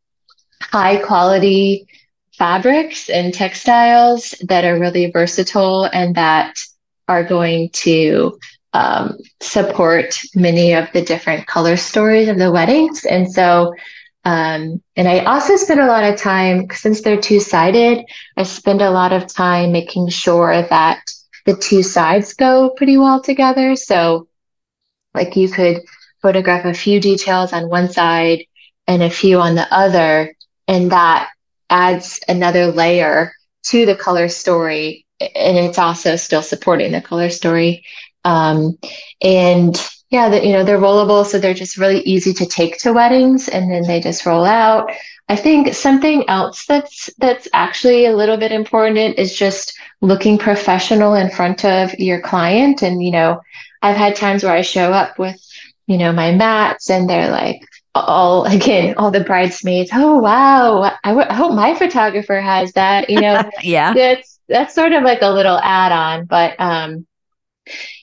[0.61, 1.87] high quality
[2.37, 6.57] fabrics and textiles that are really versatile and that
[7.07, 8.37] are going to
[8.73, 13.05] um, support many of the different color stories of the weddings.
[13.05, 13.73] And so,
[14.25, 18.03] um, and I also spend a lot of time, since they're two sided,
[18.35, 20.99] I spend a lot of time making sure that
[21.45, 23.75] the two sides go pretty well together.
[23.75, 24.27] So,
[25.13, 25.81] like, you could
[26.23, 28.45] photograph a few details on one side
[28.87, 30.35] and a few on the other,
[30.67, 31.29] and that
[31.69, 33.31] adds another layer
[33.65, 35.05] to the color story.
[35.19, 37.85] And it's also still supporting the color story.
[38.23, 38.79] Um,
[39.21, 39.75] and
[40.15, 43.49] yeah, the, you know, they're rollable, so they're just really easy to take to weddings,
[43.49, 44.89] and then they just roll out.
[45.27, 51.15] I think something else that's that's actually a little bit important is just looking professional
[51.15, 52.81] in front of your client.
[52.81, 53.41] And you know,
[53.81, 55.37] I've had times where I show up with,
[55.87, 57.59] you know, my mats, and they're like,
[57.93, 63.09] all again all the bridesmaids oh wow I, w- I hope my photographer has that
[63.09, 67.07] you know yeah that's that's sort of like a little add-on but um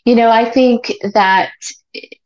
[0.05, 1.53] you know, I think that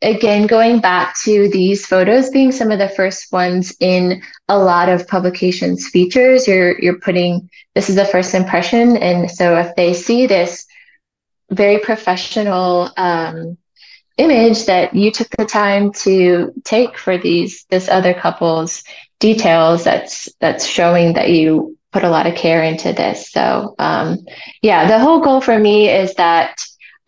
[0.03, 4.89] again, going back to these photos being some of the first ones in a lot
[4.89, 9.93] of publications features, you're you're putting this is the first impression, and so if they
[9.93, 10.67] see this
[11.51, 13.57] very professional um,
[14.19, 18.83] image that you took the time to take for these this other couple's
[19.19, 23.33] details, that's that's showing that you put a lot of care into this.
[23.33, 24.19] So um,
[24.63, 26.57] yeah, the whole goal for me is that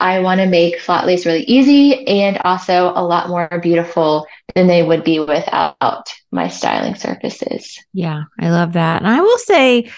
[0.01, 4.67] I want to make flat lays really easy and also a lot more beautiful than
[4.67, 7.79] they would be without my styling surfaces.
[7.93, 9.03] Yeah, I love that.
[9.03, 9.91] And I will say,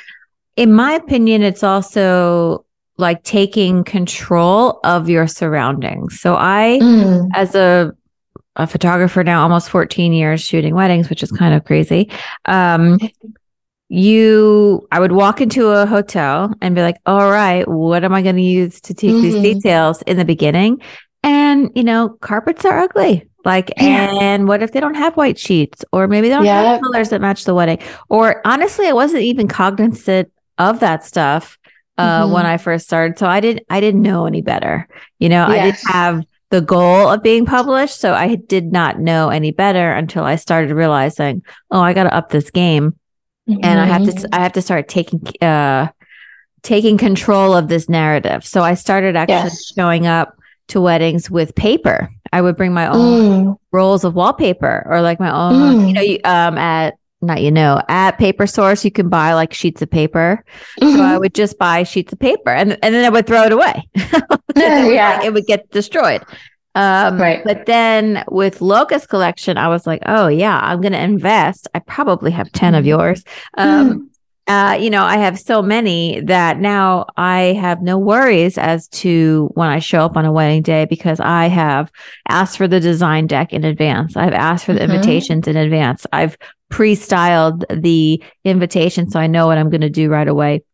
[0.57, 2.65] in my opinion, it's also
[2.97, 6.21] like taking control of your surroundings.
[6.21, 7.29] So I, mm.
[7.35, 7.93] as a
[8.57, 12.11] a photographer now, almost 14 years shooting weddings, which is kind of crazy.
[12.45, 12.99] Um,
[13.91, 18.23] you i would walk into a hotel and be like all right what am i
[18.23, 19.23] going to use to teach mm-hmm.
[19.23, 20.81] these details in the beginning
[21.25, 24.17] and you know carpets are ugly like yeah.
[24.21, 26.63] and what if they don't have white sheets or maybe they don't yeah.
[26.63, 31.59] have colors that match the wedding or honestly i wasn't even cognizant of that stuff
[31.99, 32.33] uh, mm-hmm.
[32.33, 34.87] when i first started so i didn't i didn't know any better
[35.19, 35.59] you know yes.
[35.59, 39.91] i didn't have the goal of being published so i did not know any better
[39.91, 42.95] until i started realizing oh i got to up this game
[43.51, 43.65] mm-hmm.
[43.65, 44.35] and I have to mm-hmm.
[44.35, 45.89] I have to start taking uh
[46.63, 48.45] taking control of this narrative.
[48.45, 49.73] So I started actually yes.
[49.75, 50.37] showing up
[50.69, 52.11] to weddings with paper.
[52.33, 53.59] I would bring my own mm.
[53.73, 55.89] rolls of wallpaper or like my own, mm.
[55.89, 59.53] you know, you, um, at not you know at paper source you can buy like
[59.53, 60.43] sheets of paper
[60.81, 60.97] mm-hmm.
[60.97, 63.53] so i would just buy sheets of paper and, and then i would throw it
[63.53, 63.87] away
[64.57, 66.23] yeah it would get destroyed
[66.75, 67.43] um, right.
[67.45, 71.69] But then with Locust Collection, I was like, oh, yeah, I'm going to invest.
[71.75, 72.89] I probably have 10 of mm-hmm.
[72.89, 73.25] yours.
[73.57, 74.07] Um, mm.
[74.47, 79.49] Uh, you know, I have so many that now I have no worries as to
[79.55, 81.93] when I show up on a wedding day because I have
[82.29, 84.17] asked for the design deck in advance.
[84.17, 84.91] I've asked for the mm-hmm.
[84.91, 86.05] invitations in advance.
[86.13, 86.37] I've
[86.69, 90.65] pre styled the invitation so I know what I'm going to do right away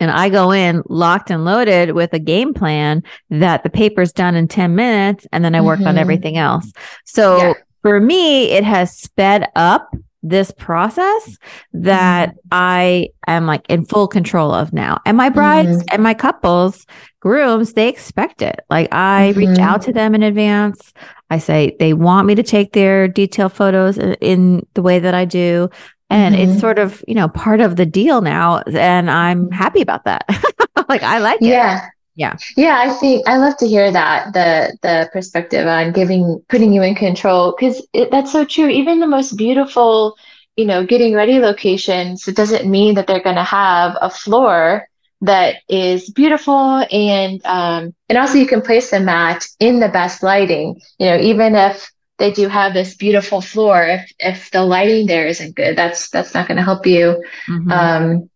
[0.00, 4.34] and I go in locked and loaded with a game plan that the paper's done
[4.34, 5.88] in 10 minutes and then I work mm-hmm.
[5.88, 6.70] on everything else.
[7.04, 7.52] So yeah.
[7.82, 11.38] for me, it has sped up this process
[11.72, 12.48] that mm-hmm.
[12.52, 15.00] I am like in full control of now.
[15.06, 15.88] And my brides mm-hmm.
[15.90, 16.84] and my couples,
[17.20, 18.60] grooms, they expect it.
[18.68, 19.62] Like I reach mm-hmm.
[19.62, 20.92] out to them in advance.
[21.30, 25.24] I say they want me to take their detail photos in the way that I
[25.24, 25.70] do
[26.10, 26.50] and mm-hmm.
[26.50, 30.28] it's sort of you know part of the deal now and i'm happy about that.
[30.88, 31.46] Like i like it.
[31.46, 31.88] Yeah.
[32.14, 32.36] Yeah.
[32.56, 36.82] Yeah i think i love to hear that the the perspective on giving putting you
[36.82, 38.68] in control because that's so true.
[38.68, 40.16] Even the most beautiful
[40.56, 44.86] you know getting ready locations it doesn't mean that they're going to have a floor
[45.22, 50.22] that is beautiful and um and also you can place the mat in the best
[50.22, 50.80] lighting.
[50.98, 53.82] You know even if they do have this beautiful floor.
[53.82, 57.22] If if the lighting there isn't good that's that's not going to help you.
[57.48, 57.70] Mm-hmm.
[57.70, 58.30] um,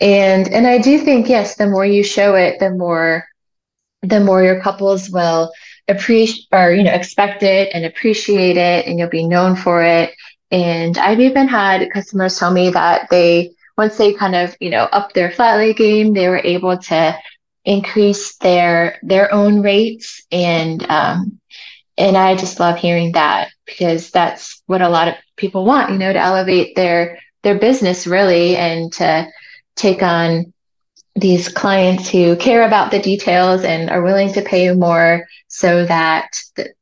[0.00, 3.26] and and i do think yes the more you show it the more
[4.02, 5.50] the more your couples will
[5.88, 10.12] appreciate or you know expect it and appreciate it and you'll be known for it.
[10.50, 14.84] And i've even had customers tell me that they once they kind of you know
[14.84, 17.18] up their flat lay game they were able to
[17.64, 21.40] increase their their own rates and um,
[21.98, 25.98] and I just love hearing that because that's what a lot of people want, you
[25.98, 29.28] know, to elevate their their business really and to
[29.76, 30.52] take on
[31.14, 36.28] these clients who care about the details and are willing to pay more so that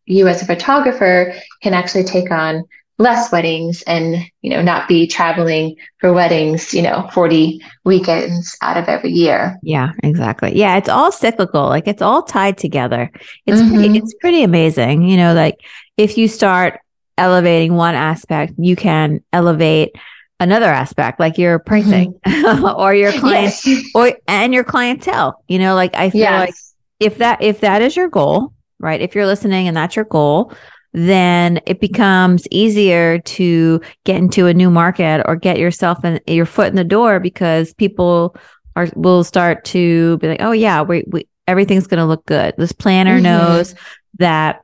[0.06, 2.64] you as a photographer can actually take on
[2.98, 8.76] less weddings and you know not be traveling for weddings you know 40 weekends out
[8.76, 13.10] of every year yeah exactly yeah it's all cyclical like it's all tied together
[13.46, 13.74] it's mm-hmm.
[13.74, 15.56] pretty, it's pretty amazing you know like
[15.96, 16.78] if you start
[17.18, 19.96] elevating one aspect you can elevate
[20.38, 22.64] another aspect like your pricing mm-hmm.
[22.80, 23.84] or your clients yes.
[23.96, 26.40] or and your clientele you know like i feel yes.
[26.46, 26.54] like
[27.00, 30.52] if that if that is your goal right if you're listening and that's your goal
[30.94, 36.46] then it becomes easier to get into a new market or get yourself and your
[36.46, 38.36] foot in the door because people
[38.76, 42.54] are will start to be like, oh yeah, we, we everything's going to look good.
[42.56, 43.24] This planner mm-hmm.
[43.24, 43.74] knows
[44.18, 44.62] that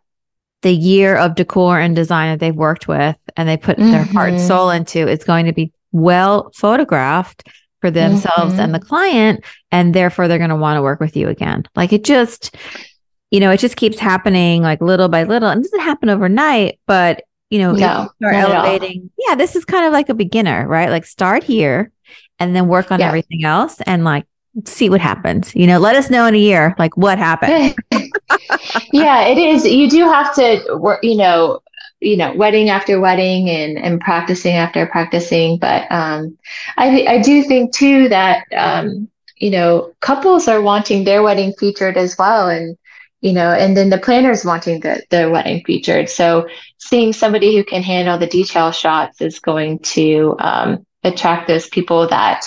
[0.62, 3.90] the year of decor and design that they've worked with and they put mm-hmm.
[3.90, 4.46] their heart and mm-hmm.
[4.46, 7.48] soul into is going to be well photographed
[7.80, 8.60] for themselves mm-hmm.
[8.60, 11.92] and the client and therefore they're going to want to work with you again like
[11.92, 12.54] it just
[13.30, 15.48] you know, it just keeps happening like little by little.
[15.48, 19.10] And it doesn't happen overnight, but you know, no, you start elevating.
[19.18, 20.90] Yeah, this is kind of like a beginner, right?
[20.90, 21.90] Like start here
[22.38, 23.08] and then work on yeah.
[23.08, 24.24] everything else and like
[24.64, 25.54] see what happens.
[25.54, 27.74] You know, let us know in a year, like what happened.
[28.92, 29.66] yeah, it is.
[29.66, 31.60] You do have to work, you know,
[32.00, 35.58] you know, wedding after wedding and, and practicing after practicing.
[35.58, 36.38] But um,
[36.76, 41.96] I, I do think too that, um, you know, couples are wanting their wedding featured
[41.96, 42.48] as well.
[42.48, 42.76] And
[43.20, 46.08] you know, and then the planners wanting the, the wedding featured.
[46.08, 46.48] So
[46.78, 52.08] seeing somebody who can handle the detail shots is going to um, attract those people
[52.08, 52.44] that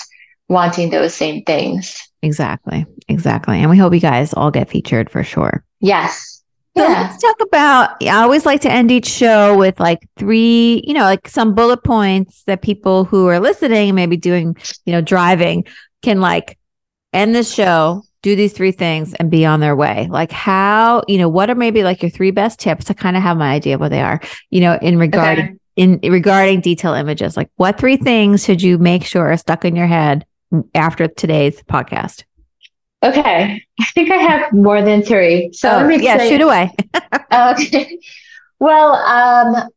[0.48, 1.96] wanting those same things.
[2.22, 2.86] Exactly.
[3.08, 3.60] Exactly.
[3.60, 5.64] And we hope you guys all get featured for sure.
[5.80, 6.42] Yes.
[6.76, 7.02] So yeah.
[7.02, 11.02] let's talk about I always like to end each show with like three, you know,
[11.02, 15.66] like some bullet points that people who are listening, maybe doing, you know, driving
[16.02, 16.58] can like
[17.12, 20.08] end the show do these three things and be on their way.
[20.10, 23.22] Like how, you know, what are maybe like your three best tips to kind of
[23.22, 24.18] have my idea of what they are,
[24.48, 25.56] you know, in regarding okay.
[25.76, 27.36] in regarding detail images.
[27.36, 30.24] Like what three things should you make sure are stuck in your head
[30.74, 32.24] after today's podcast?
[33.02, 33.62] Okay.
[33.78, 35.52] I think I have more than three.
[35.52, 36.70] So oh, yeah, shoot away.
[37.30, 37.98] okay.
[38.58, 39.68] Well, um,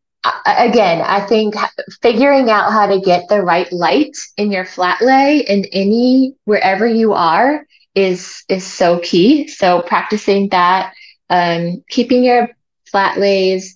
[0.45, 1.53] again, I think
[2.01, 6.87] figuring out how to get the right light in your flat lay in any wherever
[6.87, 7.65] you are
[7.97, 9.47] is is so key.
[9.47, 10.93] So practicing that,
[11.29, 12.49] um, keeping your
[12.85, 13.75] flat lays.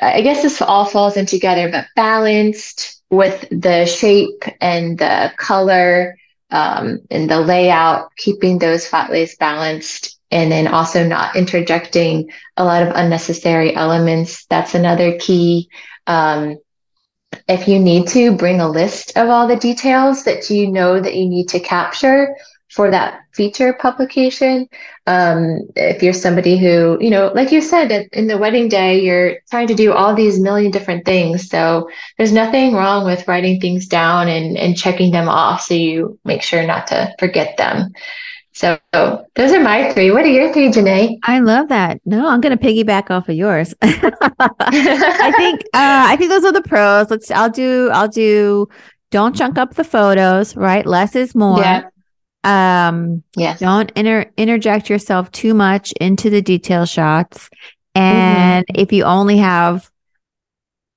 [0.00, 6.16] I guess this all falls in together, but balanced with the shape and the color
[6.50, 12.64] um, and the layout, keeping those flat lays balanced, and then also not interjecting a
[12.64, 14.46] lot of unnecessary elements.
[14.46, 15.68] That's another key.
[16.06, 16.56] Um,
[17.48, 21.14] if you need to, bring a list of all the details that you know that
[21.14, 22.34] you need to capture
[22.74, 24.68] for that feature publication.
[25.06, 29.36] Um, if you're somebody who, you know, like you said, in the wedding day, you're
[29.48, 31.48] trying to do all these million different things.
[31.48, 36.18] So there's nothing wrong with writing things down and, and checking them off so you
[36.24, 37.92] make sure not to forget them.
[38.54, 40.10] So those are my three.
[40.10, 41.18] What are your three, Jainé?
[41.22, 42.00] I love that.
[42.04, 43.74] No, I'm going to piggyback off of yours.
[43.82, 47.10] I think uh, I think those are the pros.
[47.10, 47.32] Let's.
[47.32, 47.90] I'll do.
[47.92, 48.68] I'll do.
[49.10, 50.54] Don't chunk up the photos.
[50.54, 50.86] Right.
[50.86, 51.58] Less is more.
[51.58, 51.88] Yeah.
[52.44, 53.58] Um, yes.
[53.58, 57.48] Don't inter- interject yourself too much into the detail shots.
[57.94, 58.80] And mm-hmm.
[58.80, 59.90] if you only have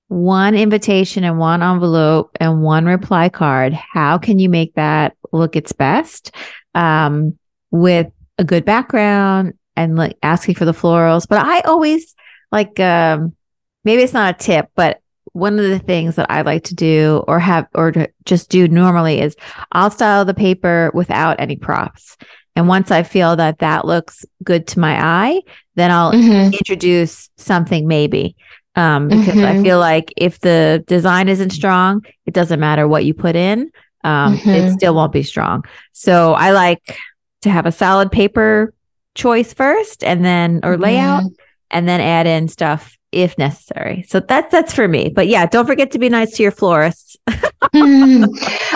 [0.09, 5.55] one invitation and one envelope and one reply card, how can you make that look
[5.55, 6.35] its best?
[6.75, 7.37] Um,
[7.71, 11.27] with a good background and like asking for the florals.
[11.27, 12.15] But I always
[12.51, 13.35] like, um,
[13.83, 15.01] maybe it's not a tip, but
[15.37, 17.93] one of the things that I like to do or have or
[18.25, 19.35] just do normally is
[19.71, 22.17] I'll style the paper without any props.
[22.55, 25.41] And once I feel that that looks good to my eye,
[25.75, 26.53] then I'll mm-hmm.
[26.53, 28.35] introduce something maybe.
[28.75, 29.59] Um, because mm-hmm.
[29.59, 33.71] I feel like if the design isn't strong, it doesn't matter what you put in.
[34.03, 34.49] Um, mm-hmm.
[34.49, 35.65] it still won't be strong.
[35.93, 36.97] So I like
[37.41, 38.73] to have a solid paper
[39.13, 41.33] choice first and then or layout mm-hmm.
[41.71, 44.03] and then add in stuff if necessary.
[44.07, 45.09] So that's that's for me.
[45.09, 47.15] But yeah, don't forget to be nice to your florists.
[47.27, 48.27] mm,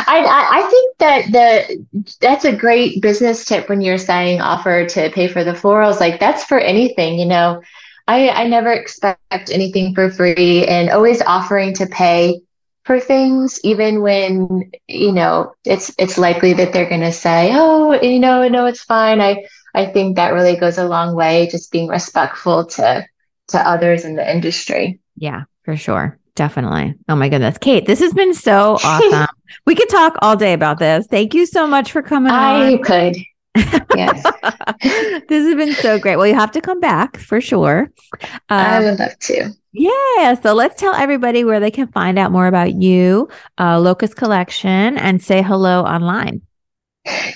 [0.08, 5.10] I, I think that the that's a great business tip when you're saying offer to
[5.12, 6.00] pay for the florals.
[6.00, 7.62] Like that's for anything, you know.
[8.08, 12.42] I I never expect anything for free, and always offering to pay
[12.84, 17.94] for things, even when you know it's it's likely that they're going to say, "Oh,
[18.02, 21.48] you know, no, it's fine." I I think that really goes a long way.
[21.52, 23.06] Just being respectful to
[23.52, 25.00] to others in the industry.
[25.18, 26.18] Yeah, for sure.
[26.36, 26.96] Definitely.
[27.10, 27.58] Oh my goodness.
[27.58, 29.28] Kate, this has been so awesome.
[29.66, 31.06] we could talk all day about this.
[31.08, 32.38] Thank you so much for coming on.
[32.38, 32.84] I on.
[32.84, 33.16] could.
[33.94, 34.24] Yes.
[35.28, 36.16] this has been so great.
[36.16, 37.92] Well, you have to come back for sure.
[38.22, 39.52] Um, I would love to.
[39.74, 40.36] Yeah.
[40.36, 43.28] So let's tell everybody where they can find out more about you,
[43.60, 46.42] uh, Locust Collection, and say hello online.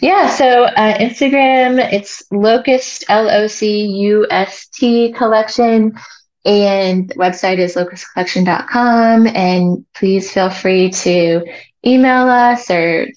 [0.02, 5.94] Yeah, so uh, Instagram, it's Locust, L O C U S T collection.
[6.46, 9.28] And the website is locustcollection.com.
[9.28, 11.44] And please feel free to
[11.86, 13.08] email us or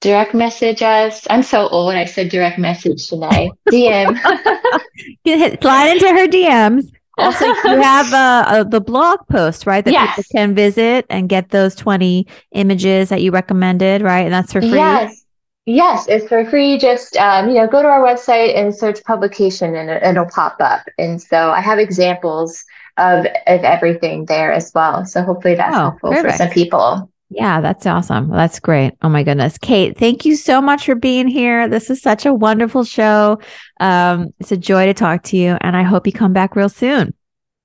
[0.00, 1.26] direct message us.
[1.28, 1.94] I'm so old.
[1.94, 3.50] I said direct message today.
[3.68, 4.16] DM.
[5.60, 6.88] Slide into her DMs.
[7.18, 9.84] Also, you have uh, uh, the blog post, right?
[9.84, 10.14] That Yes.
[10.14, 14.20] people can visit and get those 20 images that you recommended, right?
[14.20, 14.74] And that's for free.
[14.74, 15.24] Yes.
[15.68, 16.78] Yes, it's for free.
[16.78, 20.56] Just um, you know, go to our website and search publication, and it, it'll pop
[20.60, 20.86] up.
[20.96, 22.64] And so I have examples
[22.96, 25.04] of of everything there as well.
[25.04, 27.12] So hopefully that's Oh, helpful for some people.
[27.28, 28.30] Yeah, that's awesome.
[28.30, 28.94] That's great.
[29.02, 29.58] Oh my goodness.
[29.58, 31.68] Kate, thank you so much for being here.
[31.68, 33.38] This is such a wonderful show.
[33.78, 36.70] Um, it's a joy to talk to you, and I hope you come back real
[36.70, 37.12] soon.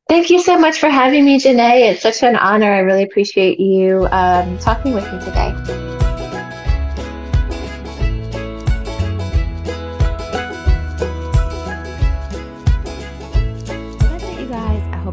[0.09, 1.89] Thank you so much for having me, Jainé.
[1.89, 2.69] It's such an honor.
[2.69, 6.02] I really appreciate you um, talking with me today.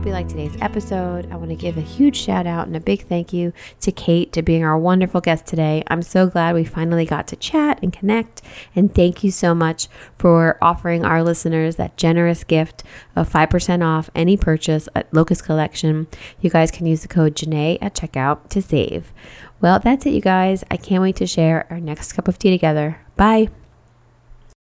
[0.00, 1.30] Hope you liked today's episode.
[1.30, 4.32] I want to give a huge shout out and a big thank you to Kate
[4.32, 5.82] to being our wonderful guest today.
[5.88, 8.40] I'm so glad we finally got to chat and connect.
[8.74, 12.82] And thank you so much for offering our listeners that generous gift
[13.14, 16.06] of 5% off any purchase at Locust Collection.
[16.40, 19.12] You guys can use the code Jainé at checkout to save.
[19.60, 20.64] Well, that's it, you guys.
[20.70, 23.02] I can't wait to share our next cup of tea together.
[23.16, 23.50] Bye.